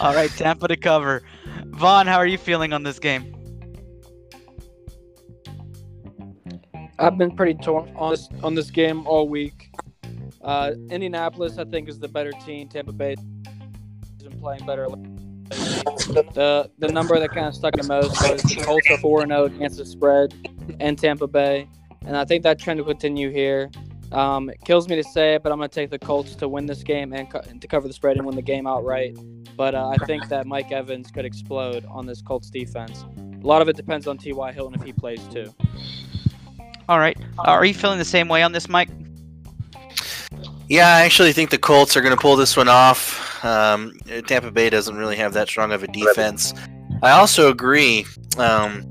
[0.00, 1.22] All right, Tampa to cover.
[1.66, 3.31] Vaughn, how are you feeling on this game?
[7.02, 9.70] I've been pretty torn on this on this game all week.
[10.40, 12.68] Uh, Indianapolis, I think, is the better team.
[12.68, 14.86] Tampa Bay has been playing better.
[14.88, 19.78] The the number that kind of stuck the most was Colts are four zero against
[19.78, 20.32] the spread
[20.78, 21.68] in Tampa Bay,
[22.06, 23.68] and I think that trend will continue here.
[24.12, 26.48] Um, it kills me to say it, but I'm going to take the Colts to
[26.48, 29.16] win this game and, co- and to cover the spread and win the game outright.
[29.56, 33.06] But uh, I think that Mike Evans could explode on this Colts defense.
[33.42, 34.52] A lot of it depends on T.Y.
[34.52, 35.52] Hilton if he plays too.
[36.92, 37.16] All right.
[37.38, 38.90] Are you feeling the same way on this, Mike?
[40.68, 43.42] Yeah, I actually think the Colts are going to pull this one off.
[43.42, 43.94] Um,
[44.26, 46.52] Tampa Bay doesn't really have that strong of a defense.
[47.02, 48.04] I also agree
[48.36, 48.84] um,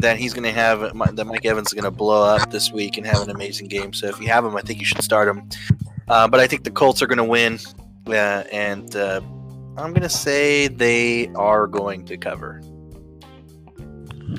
[0.00, 2.98] that he's going to have that Mike Evans is going to blow up this week
[2.98, 3.92] and have an amazing game.
[3.92, 5.48] So if you have him, I think you should start him.
[6.08, 7.60] Uh, but I think the Colts are going to win,
[8.08, 9.20] uh, and uh,
[9.76, 12.60] I'm going to say they are going to cover.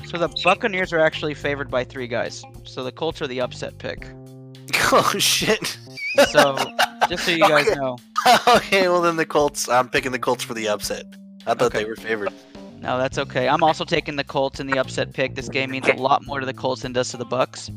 [0.04, 2.44] So the Buccaneers are actually favored by three guys.
[2.66, 4.06] So the Colts are the upset pick.
[4.92, 5.78] oh shit!
[6.30, 6.56] So
[7.08, 7.96] just so you guys know.
[8.48, 9.68] okay, well then the Colts.
[9.68, 11.04] I'm picking the Colts for the upset.
[11.46, 11.78] I thought Okay.
[11.78, 12.32] they were favored.
[12.80, 13.48] No, that's okay.
[13.48, 15.34] I'm also taking the Colts in the upset pick.
[15.34, 17.70] This game means a lot more to the Colts than does to the Bucs.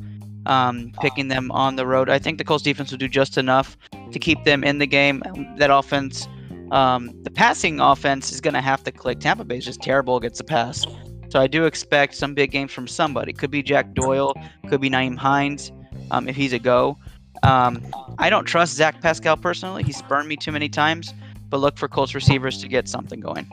[0.46, 3.78] Um, picking them on the road, I think the Colts defense will do just enough
[4.12, 5.22] to keep them in the game.
[5.58, 6.28] That offense,
[6.72, 9.20] um, the passing offense is going to have to click.
[9.20, 10.86] Tampa Bay is just terrible against the pass,
[11.30, 13.34] so I do expect some big games from somebody.
[13.34, 14.34] Could be Jack Doyle,
[14.68, 15.72] could be Nyheim Hines,
[16.12, 16.98] um, if he's a go.
[17.44, 17.82] Um,
[18.18, 19.84] I don't trust Zach Pascal personally.
[19.84, 21.14] He's burned me too many times,
[21.50, 23.50] but look for Colts receivers to get something going.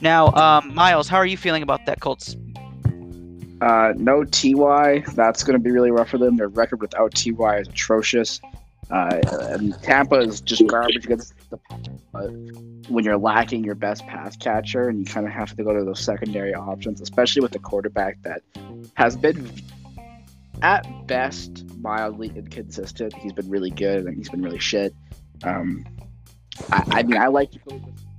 [0.00, 2.36] Now, um, Miles, how are you feeling about that Colts?
[3.62, 5.04] Uh, no Ty.
[5.14, 6.36] That's going to be really rough for them.
[6.36, 8.40] Their record without Ty is atrocious.
[8.90, 11.58] Uh, and Tampa is just garbage against the
[12.12, 12.30] but
[12.90, 15.84] when you're lacking your best pass catcher and you kind of have to go to
[15.84, 18.42] those secondary options, especially with a quarterback that
[18.94, 19.50] has been
[20.62, 23.14] at best mildly inconsistent.
[23.14, 24.94] He's been really good and he's been really shit.
[25.42, 25.84] Um,
[26.70, 27.50] I, I mean, I like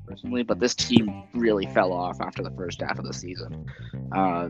[0.07, 3.65] personally, but this team really fell off after the first half of the season.
[4.11, 4.49] Uh,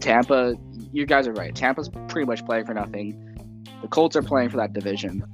[0.00, 0.54] Tampa,
[0.92, 1.54] you guys are right.
[1.54, 3.24] Tampa's pretty much playing for nothing.
[3.82, 5.24] The Colts are playing for that division,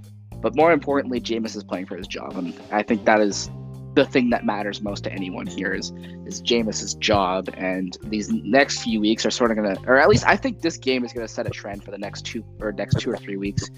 [0.44, 3.48] but more importantly, Jameis is playing for his job, and I think that is
[3.94, 5.90] the thing that matters most to anyone here is
[6.26, 7.48] is Jameis's job.
[7.56, 10.76] And these next few weeks are sort of gonna, or at least I think this
[10.76, 13.38] game is gonna set a trend for the next two or next two or three
[13.38, 13.70] weeks,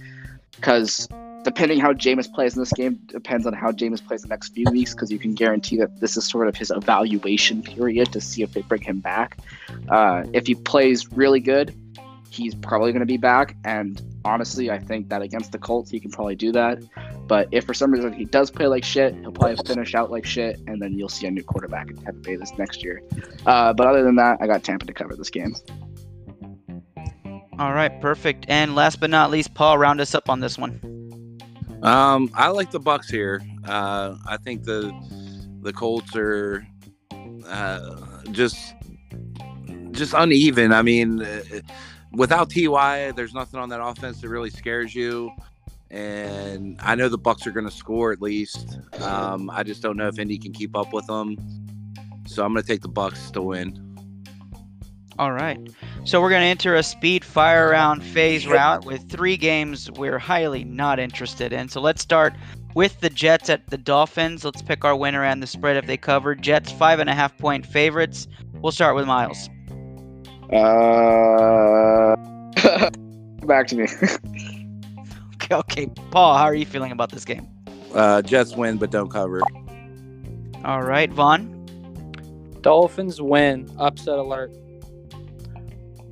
[0.56, 1.08] because
[1.44, 4.68] depending how Jameis plays in this game depends on how Jameis plays the next few
[4.72, 8.42] weeks because you can guarantee that this is sort of his evaluation period to see
[8.42, 9.38] if they bring him back.
[9.88, 11.72] Uh, if he plays really good,
[12.28, 16.00] he's probably going to be back, and honestly, I think that against the Colts, he
[16.00, 16.82] can probably do that.
[17.26, 20.26] But if for some reason he does play like shit, he'll probably finish out like
[20.26, 23.02] shit, and then you'll see a new quarterback in Tampa Bay this next year.
[23.46, 25.54] Uh, but other than that, I got Tampa to cover this game.
[27.58, 28.44] All right, perfect.
[28.48, 30.80] And last but not least, Paul, round us up on this one.
[31.82, 33.40] Um, I like the Bucs here.
[33.64, 34.92] Uh, I think the
[35.62, 36.66] the Colts are
[37.46, 38.74] uh, just
[39.92, 40.72] just uneven.
[40.72, 41.42] I mean, uh,
[42.12, 45.30] without Ty, there's nothing on that offense that really scares you.
[45.90, 48.78] And I know the Bucs are going to score at least.
[49.00, 51.36] Um, I just don't know if Indy can keep up with them.
[52.26, 53.82] So I'm going to take the Bucks to win.
[55.18, 55.58] All right.
[56.04, 60.18] So we're going to enter a speed fire round phase route with three games we're
[60.18, 61.68] highly not interested in.
[61.68, 62.34] So let's start
[62.74, 64.44] with the Jets at the Dolphins.
[64.44, 66.34] Let's pick our winner and the spread if they cover.
[66.34, 68.28] Jets five and a half point favorites.
[68.60, 69.48] We'll start with Miles.
[70.52, 72.16] Uh,
[73.46, 73.86] back to me.
[75.34, 77.46] Okay, okay, Paul, how are you feeling about this game?
[77.94, 79.40] Uh, Jets win, but don't cover.
[80.64, 81.52] All right, Vaughn.
[82.60, 83.70] Dolphins win.
[83.78, 84.52] Upset alert.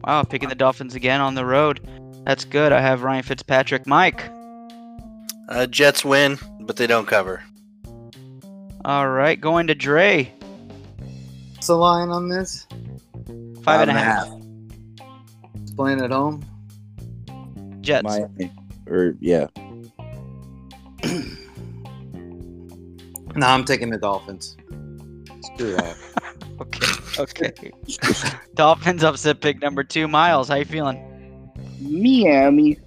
[0.05, 1.81] Wow, picking the Dolphins again on the road.
[2.25, 2.73] That's good.
[2.73, 3.87] I have Ryan Fitzpatrick.
[3.87, 4.23] Mike.
[5.49, 7.43] Uh, Jets win, but they don't cover.
[8.85, 10.33] All right, going to Dre.
[11.55, 12.67] What's the line on this?
[13.65, 14.29] Five and a half.
[15.63, 16.45] It's playing at home.
[17.81, 18.05] Jets.
[18.05, 18.53] Miami.
[18.87, 19.47] Or yeah.
[23.37, 24.57] No, I'm taking the Dolphins.
[25.43, 25.97] Screw that.
[26.61, 26.87] Okay.
[27.19, 27.73] Okay.
[28.55, 30.07] Dolphins upset pick number two.
[30.07, 31.53] Miles, how you feeling?
[31.81, 32.79] Miami.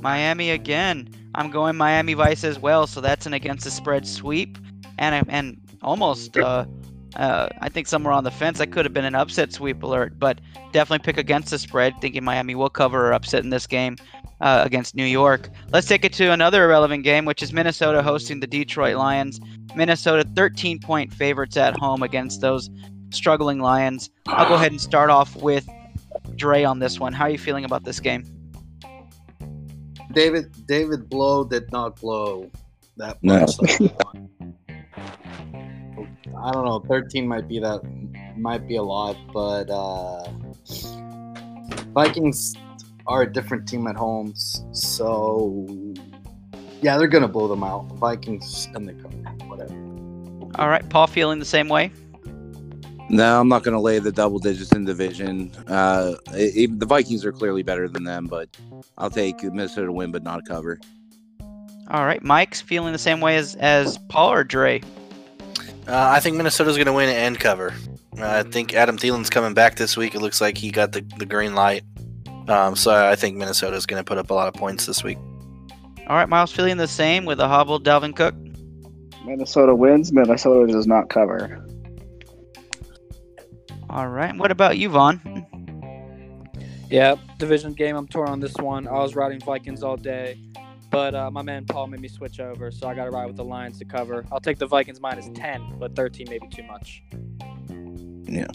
[0.00, 1.08] Miami again.
[1.34, 4.56] I'm going Miami Vice as well, so that's an against the spread sweep,
[4.98, 6.38] and and almost.
[6.38, 6.66] Uh,
[7.18, 10.18] uh, I think somewhere on the fence that could have been an upset sweep alert,
[10.18, 10.40] but
[10.72, 11.94] definitely pick against the spread.
[12.00, 13.96] Thinking Miami will cover or upset in this game
[14.40, 15.50] uh, against New York.
[15.72, 19.40] Let's take it to another irrelevant game, which is Minnesota hosting the Detroit Lions.
[19.74, 22.70] Minnesota 13 point favorites at home against those
[23.10, 24.10] struggling Lions.
[24.28, 25.68] I'll go ahead and start off with
[26.36, 27.12] Dre on this one.
[27.12, 28.24] How are you feeling about this game?
[30.12, 32.50] David David Blough did not blow
[32.96, 33.44] that No.
[36.38, 36.48] much.
[36.48, 36.80] I don't know.
[36.80, 37.80] Thirteen might be that
[38.36, 40.28] might be a lot, but uh,
[41.92, 42.54] Vikings
[43.06, 44.34] are a different team at home,
[44.72, 45.66] so
[46.82, 47.86] yeah, they're gonna blow them out.
[47.92, 49.16] Vikings and the cover,
[49.48, 49.74] whatever.
[50.56, 51.92] All right, Paul, feeling the same way?
[53.10, 55.50] No, I'm not going to lay the double digits in division.
[55.66, 58.48] Uh, even the Vikings are clearly better than them, but
[58.98, 60.78] I'll take Minnesota to win, but not a cover.
[61.90, 64.82] All right, Mike's feeling the same way as as Paul or Dre.
[65.88, 67.72] Uh, I think Minnesota's going to win and cover.
[68.18, 70.14] Uh, I think Adam Thielen's coming back this week.
[70.14, 71.82] It looks like he got the, the green light.
[72.46, 75.16] Um, so I think Minnesota's going to put up a lot of points this week.
[76.08, 78.34] All right, Miles feeling the same with a hobbled Dalvin Cook.
[79.24, 80.12] Minnesota wins.
[80.12, 81.64] Minnesota does not cover.
[83.88, 85.46] All right, what about you, Vaughn?
[86.90, 87.96] Yeah, division game.
[87.96, 88.86] I'm torn on this one.
[88.86, 90.38] I was riding Vikings all day,
[90.90, 93.36] but uh, my man Paul made me switch over, so I got to ride with
[93.36, 94.24] the Lions to cover.
[94.32, 97.02] I'll take the Vikings minus 10, but 13 may be too much.
[98.24, 98.46] Yeah.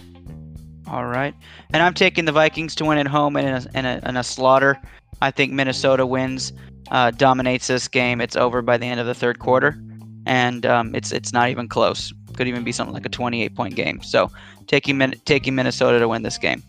[0.88, 1.34] All right,
[1.74, 4.24] and I'm taking the Vikings to win at home in a, in a, in a
[4.24, 4.78] slaughter.
[5.22, 6.52] I think Minnesota wins,
[6.92, 8.20] uh, dominates this game.
[8.20, 9.80] It's over by the end of the third quarter,
[10.26, 12.14] and um, it's it's not even close.
[12.36, 14.02] Could even be something like a 28 point game.
[14.02, 14.32] So
[14.68, 16.64] taking taking Minnesota to win this game.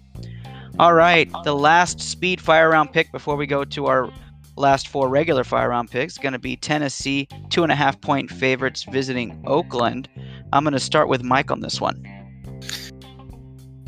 [0.79, 4.11] All right, the last speed fire round pick before we go to our
[4.57, 8.30] last four regular fire round picks going to be Tennessee two and a half point
[8.30, 10.09] favorites visiting Oakland.
[10.52, 12.05] I'm going to start with Mike on this one.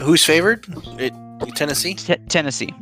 [0.01, 0.67] Who's favored?
[0.99, 1.13] It,
[1.55, 1.95] Tennessee?
[1.95, 2.75] T- Tennessee.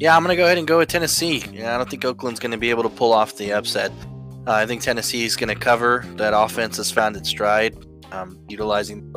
[0.00, 1.42] Yeah, I'm going to go ahead and go with Tennessee.
[1.52, 3.90] Yeah, I don't think Oakland's going to be able to pull off the upset.
[4.46, 6.04] Uh, I think Tennessee is going to cover.
[6.16, 7.76] That offense has found its stride,
[8.12, 9.12] um, utilizing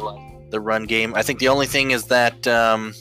[0.50, 1.14] the run game.
[1.16, 2.94] I think the only thing is that, um,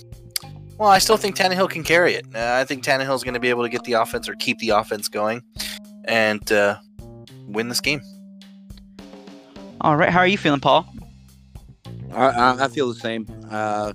[0.81, 2.25] well, I still think Tannehill can carry it.
[2.35, 4.59] Uh, I think Tannehill is going to be able to get the offense or keep
[4.61, 5.43] the offense going
[6.07, 6.79] and uh,
[7.47, 8.01] win this game.
[9.83, 10.91] All right, how are you feeling, Paul?
[12.15, 13.27] I, I, I feel the same.
[13.51, 13.93] Uh,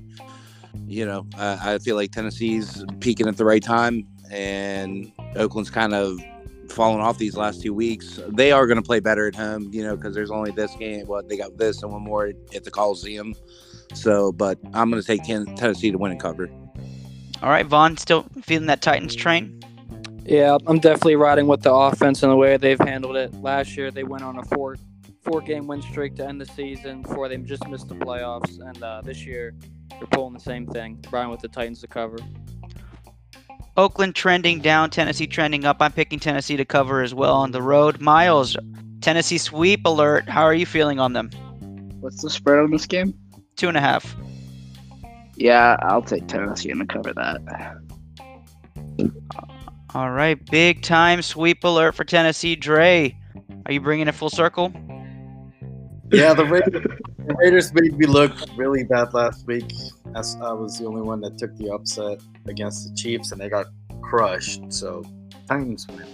[0.85, 5.95] you know, I, I feel like Tennessee's peaking at the right time, and Oakland's kind
[5.95, 6.19] of
[6.69, 8.19] fallen off these last two weeks.
[8.27, 11.07] They are going to play better at home, you know, because there's only this game.
[11.07, 13.33] What they got this and one more at the Coliseum.
[13.95, 16.47] So, but I'm going to take ten, Tennessee to win and cover.
[17.41, 19.61] All right, Vaughn, still feeling that Titans train?
[20.25, 23.33] Yeah, I'm definitely riding with the offense and the way they've handled it.
[23.41, 24.75] Last year, they went on a four
[25.21, 28.81] four game win streak to end the season before they just missed the playoffs, and
[28.81, 29.53] uh, this year
[29.89, 32.17] they're pulling the same thing, riding with the Titans to cover.
[33.77, 35.77] Oakland trending down, Tennessee trending up.
[35.79, 37.99] I'm picking Tennessee to cover as well on the road.
[37.99, 38.55] Miles,
[39.01, 40.29] Tennessee sweep alert.
[40.29, 41.29] How are you feeling on them?
[41.99, 43.13] What's the spread on this game?
[43.57, 44.15] Two and a half.
[45.37, 47.41] Yeah, I'll take Tennessee and cover that.
[49.93, 52.55] All right, big time sweep alert for Tennessee.
[52.55, 53.17] Dre,
[53.65, 54.73] are you bringing it full circle?
[56.11, 56.83] Yeah, the Raiders,
[57.17, 59.71] the Raiders made me look really bad last week.
[60.15, 63.49] As I was the only one that took the upset against the Chiefs, and they
[63.49, 63.67] got
[64.01, 64.71] crushed.
[64.71, 65.03] So
[65.47, 66.05] Titans win.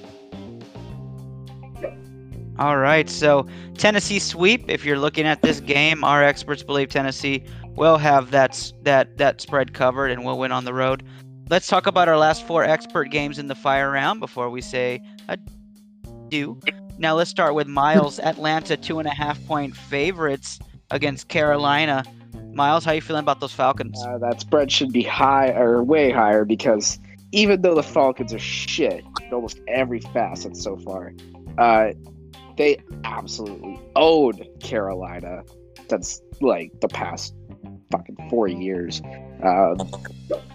[2.59, 3.47] All right, so
[3.78, 4.69] Tennessee sweep.
[4.69, 7.43] If you're looking at this game, our experts believe Tennessee
[7.76, 11.03] will have that that that spread covered and we'll win on the road.
[11.49, 15.01] Let's talk about our last four expert games in the fire round before we say
[15.28, 16.59] adieu.
[16.97, 18.19] Now let's start with Miles.
[18.24, 20.59] Atlanta two and a half point favorites
[20.91, 22.03] against Carolina.
[22.53, 24.01] Miles, how are you feeling about those Falcons?
[24.05, 26.99] Uh, that spread should be high or way higher because
[27.32, 31.13] even though the Falcons are shit in almost every facet so far,
[31.57, 31.91] uh,
[32.57, 35.43] they absolutely own Carolina.
[35.88, 37.34] That's like the past
[37.91, 39.01] fucking four years.
[39.43, 39.78] Um,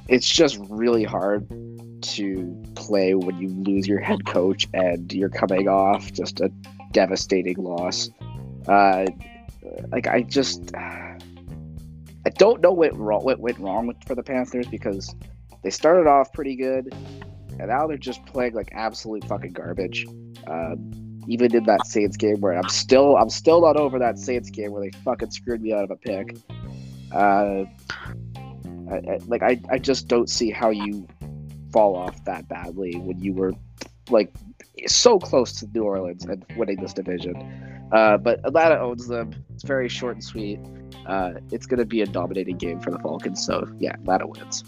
[0.09, 1.48] it's just really hard
[2.02, 6.50] to play when you lose your head coach and you're coming off just a
[6.92, 8.11] devastating loss.
[8.68, 9.07] Uh,
[9.90, 10.74] like I just.
[10.74, 15.14] I don't know what wrong, what went wrong with, for the Panthers because
[15.62, 16.92] they started off pretty good,
[17.61, 20.07] and now they're just playing like absolute fucking garbage.
[20.48, 24.50] Um, even in that Saints game where I'm still I'm still not over that Saints
[24.50, 26.36] game where they fucking screwed me out of a pick.
[27.16, 27.64] Uh,
[29.26, 31.06] like I, I just don't see how you
[31.72, 33.52] fall off that badly when you were
[34.10, 34.32] like
[34.86, 37.34] so close to New Orleans and winning this division.
[37.92, 39.32] Uh, but Atlanta owns them.
[39.54, 40.60] It's very short and sweet.
[41.06, 43.44] Uh, it's going to be a dominating game for the Falcons.
[43.44, 44.64] So yeah, Atlanta wins.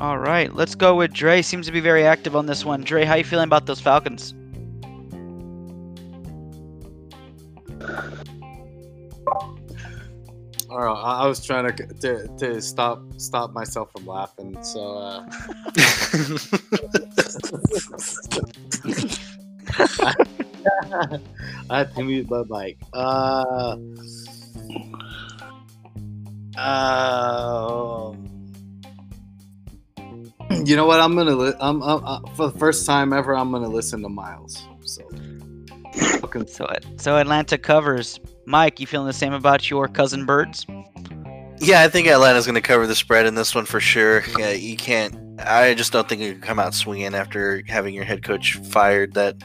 [0.00, 1.42] All right, let's go with Dre.
[1.42, 2.82] Seems to be very active on this one.
[2.82, 4.32] Dre, how you feeling about those Falcons?
[10.70, 14.62] All right, I, I was trying to, to to stop stop myself from laughing.
[14.62, 15.26] So uh,
[21.70, 22.78] I had to mute my mic.
[22.92, 23.76] Uh,
[26.56, 28.12] uh,
[30.64, 31.00] you know what?
[31.00, 31.34] I'm gonna.
[31.34, 33.34] Li- I'm, I'm uh, for the first time ever.
[33.34, 34.66] I'm gonna listen to Miles.
[34.84, 35.02] So
[36.46, 36.66] So,
[36.96, 38.18] so Atlanta covers.
[38.48, 40.64] Mike, you feeling the same about your cousin Birds?
[41.58, 44.22] Yeah, I think Atlanta's going to cover the spread in this one for sure.
[44.38, 45.14] Yeah, you can't.
[45.38, 49.12] I just don't think you can come out swinging after having your head coach fired.
[49.12, 49.36] That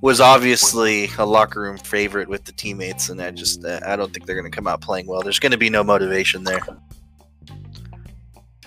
[0.00, 4.14] was obviously a locker room favorite with the teammates, and I just uh, I don't
[4.14, 5.20] think they're going to come out playing well.
[5.20, 6.60] There's going to be no motivation there.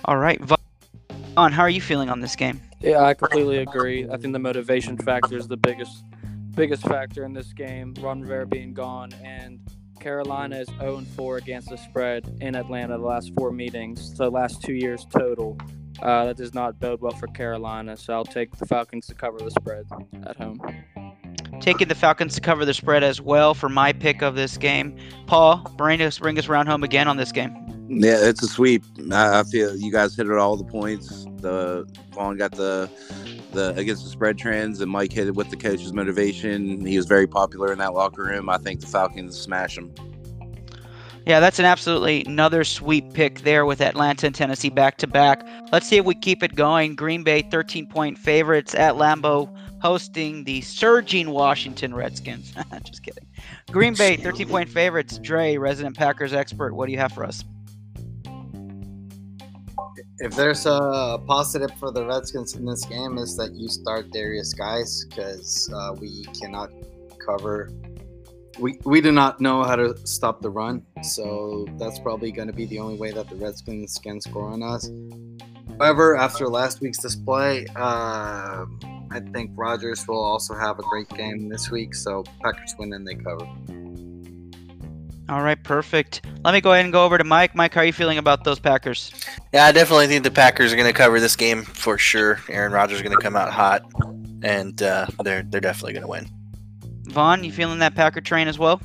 [0.04, 2.60] All right, Vaughn, how are you feeling on this game?
[2.78, 4.08] Yeah, I completely agree.
[4.08, 6.04] I think the motivation factor is the biggest
[6.54, 7.92] biggest factor in this game.
[8.00, 9.60] Ron Rivera being gone and
[10.00, 14.62] Carolina is 0 4 against the spread in Atlanta the last four meetings, so last
[14.62, 15.58] two years total.
[16.02, 19.38] Uh, that does not bode well for Carolina, so I'll take the Falcons to cover
[19.38, 19.86] the spread
[20.26, 20.58] at home.
[21.60, 24.96] Taking the Falcons to cover the spread as well for my pick of this game.
[25.26, 27.54] Paul, bring us bring us round home again on this game.
[27.88, 28.82] Yeah, it's a sweep.
[29.12, 31.26] I, I feel you guys hit it all the points.
[31.38, 32.88] The Vaughn got the
[33.52, 36.86] the against the spread trends, and Mike hit it with the coach's motivation.
[36.86, 38.48] He was very popular in that locker room.
[38.48, 39.92] I think the Falcons smash him.
[41.26, 45.46] Yeah, that's an absolutely another sweep pick there with Atlanta and Tennessee back to back.
[45.70, 46.94] Let's see if we keep it going.
[46.94, 52.54] Green Bay 13 point favorites at Lambeau hosting the surging Washington Redskins.
[52.84, 53.26] Just kidding.
[53.70, 55.18] Green Bay 13 point favorites.
[55.18, 57.44] Dre, resident Packers expert, what do you have for us?
[60.20, 64.56] if there's a positive for the Redskins in this game is that you start Derrius
[64.56, 66.70] Guice because uh, we cannot
[67.24, 67.70] cover.
[68.58, 72.54] We, we do not know how to stop the run, so that's probably going to
[72.54, 74.90] be the only way that the Redskins can score on us.
[75.78, 78.66] However, after last week's display, uh,
[79.10, 81.94] I think Rodgers will also have a great game this week.
[81.94, 83.46] So Packers win and they cover.
[85.28, 86.26] All right, perfect.
[86.44, 87.54] Let me go ahead and go over to Mike.
[87.54, 89.12] Mike, how are you feeling about those Packers?
[89.52, 92.40] Yeah, I definitely think the Packers are going to cover this game for sure.
[92.48, 93.82] Aaron Rodgers is going to come out hot,
[94.42, 96.28] and uh, they're they're definitely going to win.
[97.04, 98.80] Vaughn, you feeling that Packer train as well?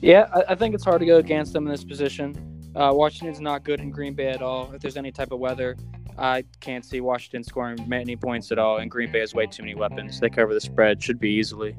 [0.00, 2.70] Yeah, I, I think it's hard to go against them in this position.
[2.76, 4.72] Uh, Washington's not good in Green Bay at all.
[4.72, 5.76] If there's any type of weather,
[6.16, 8.78] I can't see Washington scoring many points at all.
[8.78, 10.20] And Green Bay has way too many weapons.
[10.20, 11.76] They cover the spread, should be easily.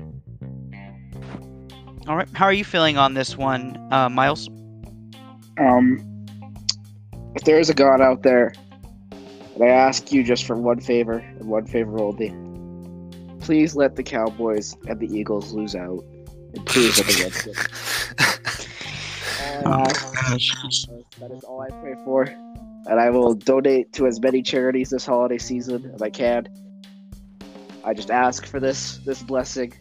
[2.07, 4.47] All right, how are you feeling on this one, uh, Miles?
[5.57, 5.99] Um,
[7.35, 8.53] if there is a God out there,
[9.55, 12.35] And I ask you just for one favor and one favor only.
[13.39, 16.03] Please let the Cowboys and the Eagles lose out.
[16.53, 18.51] And please let the Redskins.
[19.63, 22.25] Uh, that is all I pray for.
[22.87, 26.47] And I will donate to as many charities this holiday season as I can.
[27.83, 29.73] I just ask for this this blessing.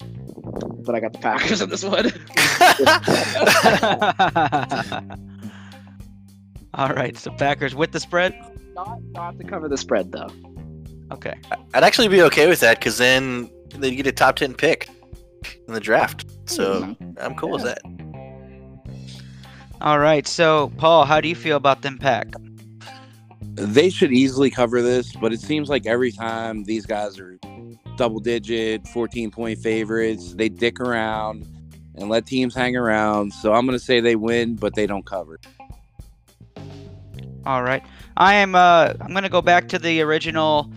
[0.00, 2.12] But I got the Packers in this one.
[6.74, 8.34] All right, so Packers with the spread.
[8.74, 10.30] not, not to cover the spread though.
[11.10, 11.34] Okay.
[11.74, 14.88] I'd actually be okay with that because then they get a top ten pick
[15.66, 16.26] in the draft.
[16.46, 17.80] So I'm cool with that.
[19.80, 20.26] All right.
[20.26, 22.28] So Paul, how do you feel about them pack?
[23.58, 27.38] They should easily cover this, but it seems like every time these guys are
[27.96, 31.46] double digit, 14 point favorites, they dick around
[31.96, 33.32] and let teams hang around.
[33.32, 35.40] So I'm going to say they win, but they don't cover.
[37.44, 37.82] All right.
[38.16, 40.70] I am uh I'm going to go back to the original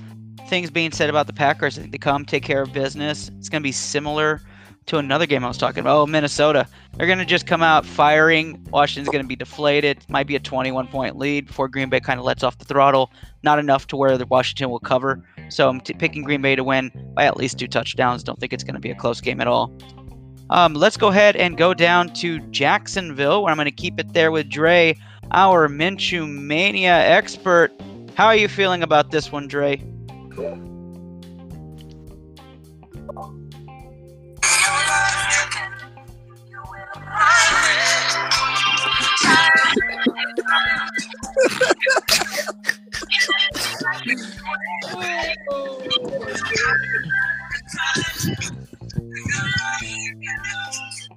[0.48, 1.78] things being said about the Packers.
[1.78, 3.30] I think they come take care of business.
[3.38, 4.42] It's going to be similar
[4.88, 6.02] to another game I was talking about.
[6.02, 6.68] Oh, Minnesota.
[6.96, 8.66] They're going to just come out firing.
[8.72, 10.04] Washington's going to be deflated.
[10.10, 13.12] Might be a 21 point lead before Green Bay kind of lets off the throttle.
[13.44, 15.24] Not enough to where the Washington will cover.
[15.50, 18.24] So I'm t- picking Green Bay to win by at least two touchdowns.
[18.24, 19.72] Don't think it's going to be a close game at all.
[20.50, 24.12] Um, let's go ahead and go down to Jacksonville, where I'm going to keep it
[24.12, 24.98] there with Dre,
[25.32, 27.72] our Minshew Mania expert.
[28.16, 29.82] How are you feeling about this one, Dre?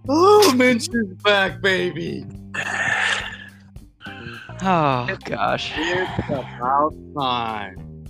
[0.07, 2.27] Oh, Minshew's back, baby.
[4.63, 5.73] Oh gosh.
[5.77, 8.05] It's about time.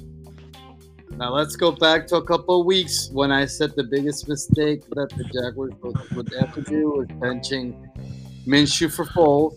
[1.16, 4.82] Now let's go back to a couple of weeks when I said the biggest mistake
[4.90, 7.74] that the Jaguars would, would have do was benching
[8.46, 9.56] Minshew for Foles,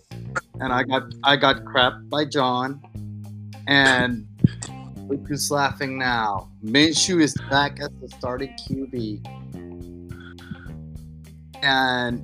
[0.62, 2.82] and I got I got crapped by John,
[3.68, 4.26] and
[5.08, 6.50] look who's laughing now.
[6.64, 9.26] Minshew is back as the starting QB,
[11.64, 12.22] and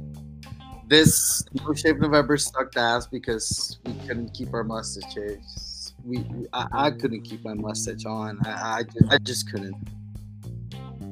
[0.88, 5.93] this No Shave November sucked ass because we couldn't keep our mustaches.
[6.03, 8.39] We, we- I, I couldn't keep my mustache on.
[8.45, 9.76] I, I, just, I just couldn't.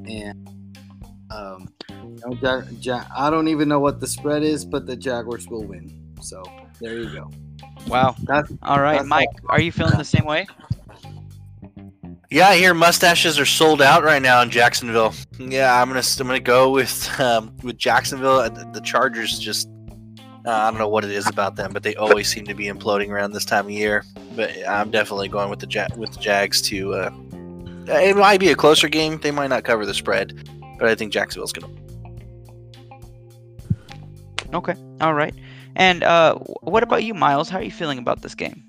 [0.10, 0.49] And
[1.34, 4.95] um, you know, ja- Ja- I don't even know what the spread is, but the
[4.95, 6.13] Jaguars will win.
[6.21, 6.43] So
[6.79, 7.32] there you go.
[7.88, 8.15] Wow.
[8.23, 9.29] That's All right, That's Mike.
[9.49, 10.45] Are you feeling the same way?
[12.29, 15.13] Yeah, I hear mustaches are sold out right now in Jacksonville.
[15.38, 18.38] Yeah, I'm gonna I'm gonna go with um, with Jacksonville.
[18.38, 19.67] Uh, The, the Chargers just
[20.45, 22.65] uh, I don't know what it is about them, but they always seem to be
[22.65, 24.05] imploding around this time of year.
[24.36, 26.93] But I'm definitely going with the ja- with the Jags to.
[26.93, 27.11] Uh,
[27.88, 29.19] it might be a closer game.
[29.19, 30.47] They might not cover the spread,
[30.82, 31.71] but I think Jacksonville's gonna.
[34.51, 34.73] Okay.
[34.99, 35.34] All right.
[35.75, 37.49] And uh, what about you, Miles?
[37.49, 38.63] How are you feeling about this game?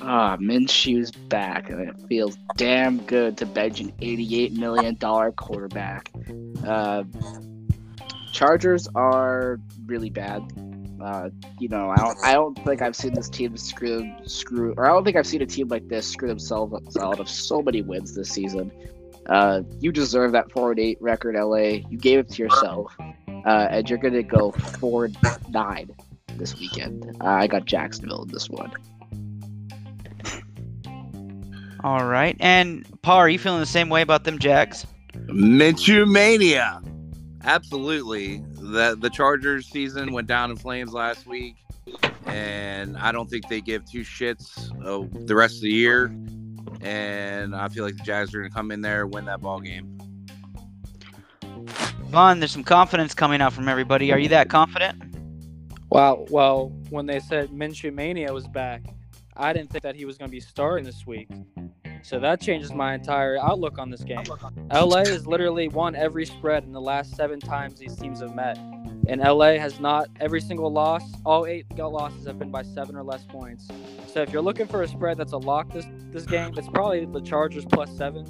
[0.00, 6.10] Ah, Minshew's back, and it feels damn good to bench an $88 million quarterback.
[6.66, 7.04] Uh,
[8.32, 10.42] Chargers are really bad.
[11.04, 14.86] Uh, you know, I don't, I don't think I've seen this team screw, screw, or
[14.86, 17.82] I don't think I've seen a team like this screw themselves out of so many
[17.82, 18.72] wins this season.
[19.26, 21.82] Uh, you deserve that 4 and 8 record, LA.
[21.88, 25.16] You gave it to yourself, uh, and you're gonna go 4 and
[25.50, 25.90] 9
[26.36, 27.16] this weekend.
[27.20, 28.72] Uh, I got Jacksonville in this one.
[31.82, 32.36] All right.
[32.40, 34.86] And Paul, are you feeling the same way about them Jags?
[35.14, 36.82] Minshew mania.
[37.44, 38.42] Absolutely.
[38.52, 41.56] The the Chargers season went down in flames last week,
[42.26, 46.14] and I don't think they give two shits uh, the rest of the year.
[46.80, 49.40] And I feel like the Jags are going to come in there and win that
[49.40, 49.98] ball game.
[52.06, 54.12] Vaughn, there's some confidence coming out from everybody.
[54.12, 55.02] Are you that confident?
[55.90, 56.26] Wow.
[56.30, 58.82] Well, when they said Minshew Mania was back,
[59.36, 61.28] I didn't think that he was going to be starting this week.
[62.02, 64.24] So that changes my entire outlook on this game.
[64.72, 68.58] LA has literally won every spread in the last seven times these teams have met.
[69.10, 73.02] And LA has not every single loss, all eight losses have been by seven or
[73.02, 73.66] less points.
[74.06, 77.06] So if you're looking for a spread that's a lock this this game, it's probably
[77.06, 78.24] the Chargers plus seven.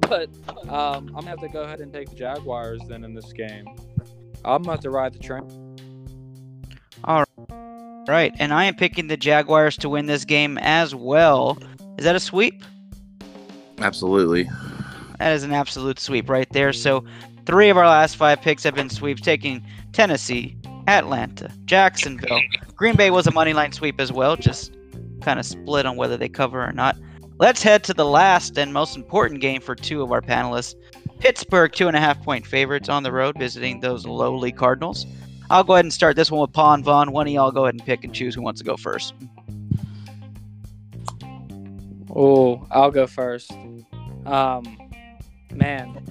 [0.00, 0.30] But
[0.70, 3.66] um, I'm gonna have to go ahead and take the Jaguars then in this game.
[4.42, 5.76] I'm gonna have to ride the train.
[7.06, 8.34] Alright.
[8.38, 11.58] And I am picking the Jaguars to win this game as well.
[11.98, 12.64] Is that a sweep?
[13.80, 14.48] Absolutely.
[15.18, 16.72] That is an absolute sweep right there.
[16.72, 17.04] So
[17.46, 20.56] three of our last five picks have been sweeps, taking Tennessee,
[20.86, 22.40] Atlanta, Jacksonville.
[22.74, 24.72] Green Bay was a money line sweep as well, just
[25.20, 26.96] kind of split on whether they cover or not.
[27.38, 30.74] Let's head to the last and most important game for two of our panelists.
[31.18, 35.06] Pittsburgh, two and a half point favorites on the road, visiting those lowly Cardinals.
[35.50, 37.12] I'll go ahead and start this one with and Vaughn.
[37.12, 39.14] One of y'all go ahead and pick and choose who wants to go first.
[42.14, 43.52] Oh, I'll go first.
[44.26, 44.78] Um,
[45.52, 46.02] man,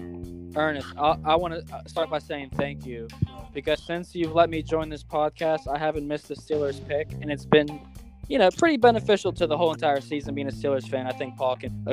[0.56, 3.07] Ernest, I, I want to uh, start by saying thank you
[3.53, 7.32] because since you've let me join this podcast, I haven't missed the Steelers pick, and
[7.32, 7.82] it's been,
[8.28, 11.07] you know, pretty beneficial to the whole entire season being a Steelers fan.
[11.07, 11.86] I think Paul can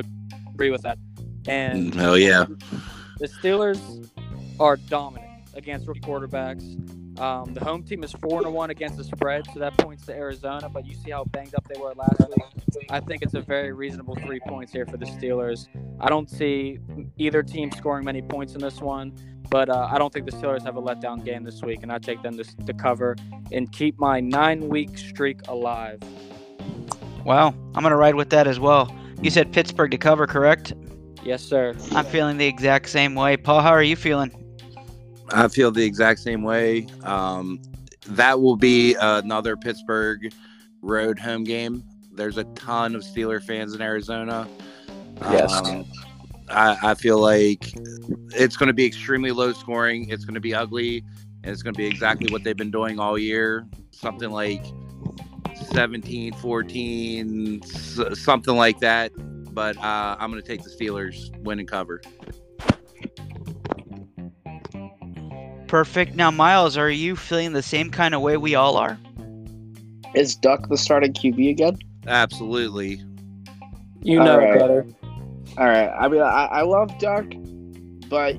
[0.49, 0.99] agree with that.
[1.47, 2.47] And mm, Hell yeah.
[3.19, 4.09] the Steelers
[4.61, 6.77] are dominant against quarterbacks.
[7.19, 10.15] Um, the home team is four and one against the spread, so that points to
[10.15, 10.69] Arizona.
[10.69, 12.87] But you see how banged up they were last week.
[12.91, 15.69] I think it's a very reasonable three points here for the Steelers.
[16.01, 16.79] I don't see
[17.17, 19.13] either team scoring many points in this one,
[19.51, 21.99] but uh, I don't think the Steelers have a letdown game this week, and I
[21.99, 23.17] take them to, to cover
[23.51, 26.01] and keep my nine-week streak alive.
[27.25, 28.95] Wow, I'm going to ride with that as well.
[29.21, 30.75] You said Pittsburgh to cover, correct?
[31.25, 31.75] Yes, sir.
[31.93, 33.37] I'm feeling the exact same way.
[33.37, 34.31] Paul, how are you feeling?
[35.31, 36.87] I feel the exact same way.
[37.05, 37.61] Um,
[38.09, 40.33] that will be another Pittsburgh
[40.81, 41.85] road home game.
[42.13, 44.49] There's a ton of Steeler fans in Arizona.
[45.31, 45.53] Yes.
[45.53, 45.85] Um,
[46.49, 47.73] I, I feel like
[48.35, 50.09] it's going to be extremely low scoring.
[50.09, 51.05] It's going to be ugly,
[51.43, 53.67] and it's going to be exactly what they've been doing all year.
[53.91, 54.65] Something like
[55.73, 59.13] 17, 14, s- something like that.
[59.53, 62.01] But uh, I'm going to take the Steelers win and cover.
[65.69, 66.15] Perfect.
[66.15, 68.99] Now, Miles, are you feeling the same kind of way we all are?
[70.15, 71.79] Is Duck the starting QB again?
[72.07, 73.03] Absolutely.
[74.03, 74.59] You know right.
[74.59, 74.87] better.
[75.59, 75.89] All right.
[75.89, 77.27] I mean, I, I love Duck,
[78.09, 78.37] but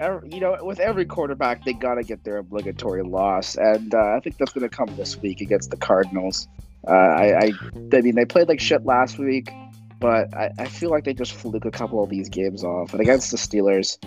[0.00, 4.20] ev- you know, with every quarterback, they gotta get their obligatory loss, and uh, I
[4.20, 6.48] think that's gonna come this week against the Cardinals.
[6.88, 7.52] Uh, I, I,
[7.92, 9.52] I mean, they played like shit last week,
[10.00, 12.92] but I, I feel like they just fluke a couple of these games off.
[12.92, 13.98] And against the Steelers,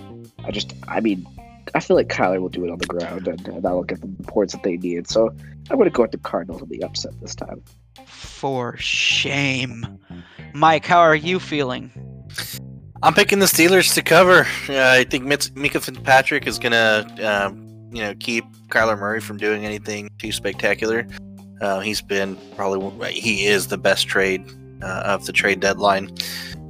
[0.44, 1.26] I just, I mean,
[1.74, 4.16] I feel like Kyler will do it on the ground, and, and that'll get them
[4.20, 5.08] the points that they need.
[5.10, 5.34] So
[5.70, 7.64] I'm gonna go with the Cardinals on the upset this time.
[8.06, 10.00] For shame.
[10.54, 11.92] Mike, how are you feeling?
[13.04, 14.48] I'm picking the Steelers to cover.
[14.70, 19.38] Uh, I think Mitz, Minkah Fitzpatrick is gonna, um, you know, keep Kyler Murray from
[19.38, 21.06] doing anything too spectacular.
[21.62, 24.44] Uh, he's been probably he is the best trade
[24.82, 26.10] uh, of the trade deadline,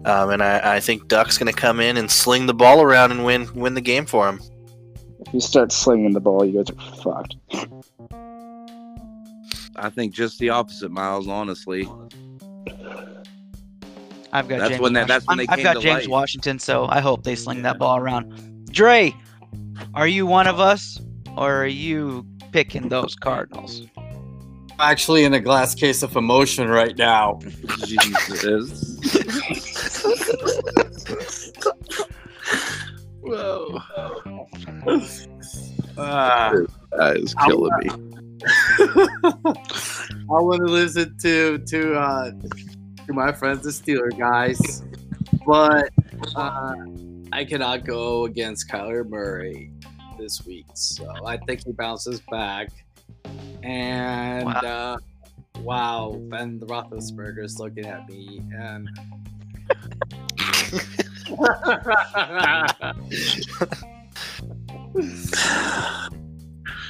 [0.05, 3.25] um, and I, I think Duck's gonna come in and sling the ball around and
[3.25, 4.39] win win the game for him.
[5.27, 7.35] If you start slinging the ball, you guys are fucked.
[9.75, 11.27] I think just the opposite, Miles.
[11.27, 11.87] Honestly,
[14.31, 16.07] I've got That's James when that- that's when they I've came got to James life.
[16.09, 18.65] Washington, so I hope they sling that ball around.
[18.71, 19.13] Dre,
[19.93, 20.99] are you one of us,
[21.37, 23.81] or are you picking those Cardinals?
[24.79, 27.39] Actually, in a glass case of emotion right now.
[27.85, 28.99] Jesus.
[33.21, 33.79] Whoa,
[35.97, 36.51] Ah.
[36.91, 37.89] that is killing me.
[39.23, 42.31] I want to listen to to uh,
[43.07, 44.83] to my friends, the Steeler guys,
[45.45, 45.89] but
[46.35, 46.75] uh,
[47.31, 49.71] I cannot go against Kyler Murray
[50.19, 50.65] this week.
[50.73, 52.69] So I think he bounces back.
[53.63, 54.51] And Wow.
[54.61, 54.97] uh,
[55.61, 58.89] wow, Ben Roethlisberger is looking at me, and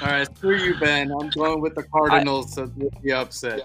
[0.01, 1.11] All right, screw you, Ben.
[1.11, 3.61] I'm going with the Cardinals to get the upset.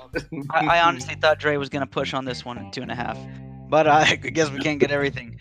[0.50, 2.90] I, I honestly thought Dre was going to push on this one at two and
[2.90, 3.18] a half,
[3.68, 5.38] but I guess we can't get everything.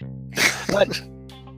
[0.69, 1.01] But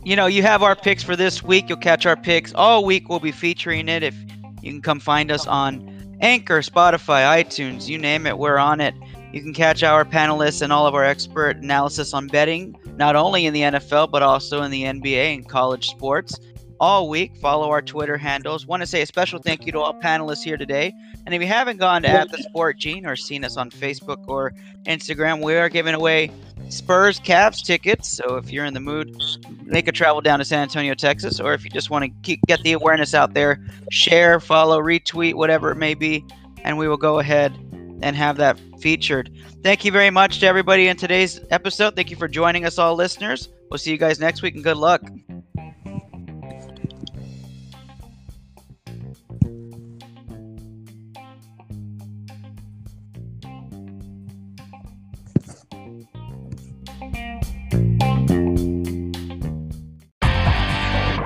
[0.04, 1.70] you know, you have our picks for this week.
[1.70, 3.10] You'll catch our picks all week.
[3.10, 4.04] We'll be featuring it.
[4.04, 4.16] If
[4.62, 8.94] you can come find us on Anchor, Spotify, iTunes, you name it, we're on it.
[9.32, 13.46] You can catch our panelists and all of our expert analysis on betting, not only
[13.46, 16.38] in the NFL but also in the NBA and college sports.
[16.82, 18.66] All week, follow our Twitter handles.
[18.66, 20.92] Want to say a special thank you to all panelists here today.
[21.28, 24.28] And if you haven't gone to at the Sport Gene or seen us on Facebook
[24.28, 24.56] or
[24.88, 26.32] Instagram, we are giving away
[26.70, 28.10] Spurs Cavs tickets.
[28.10, 29.16] So if you're in the mood,
[29.64, 32.42] make a travel down to San Antonio, Texas, or if you just want to keep,
[32.48, 36.26] get the awareness out there, share, follow, retweet, whatever it may be,
[36.64, 37.54] and we will go ahead
[38.02, 39.30] and have that featured.
[39.62, 41.96] Thank you very much to everybody in today's episode.
[41.96, 43.50] Thank you for joining us, all listeners.
[43.70, 45.04] We'll see you guys next week, and good luck.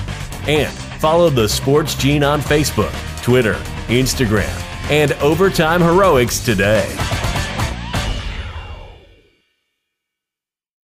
[0.47, 0.71] and
[1.01, 3.55] follow the Sports Gene on Facebook, Twitter,
[3.87, 6.87] Instagram, and Overtime Heroics today.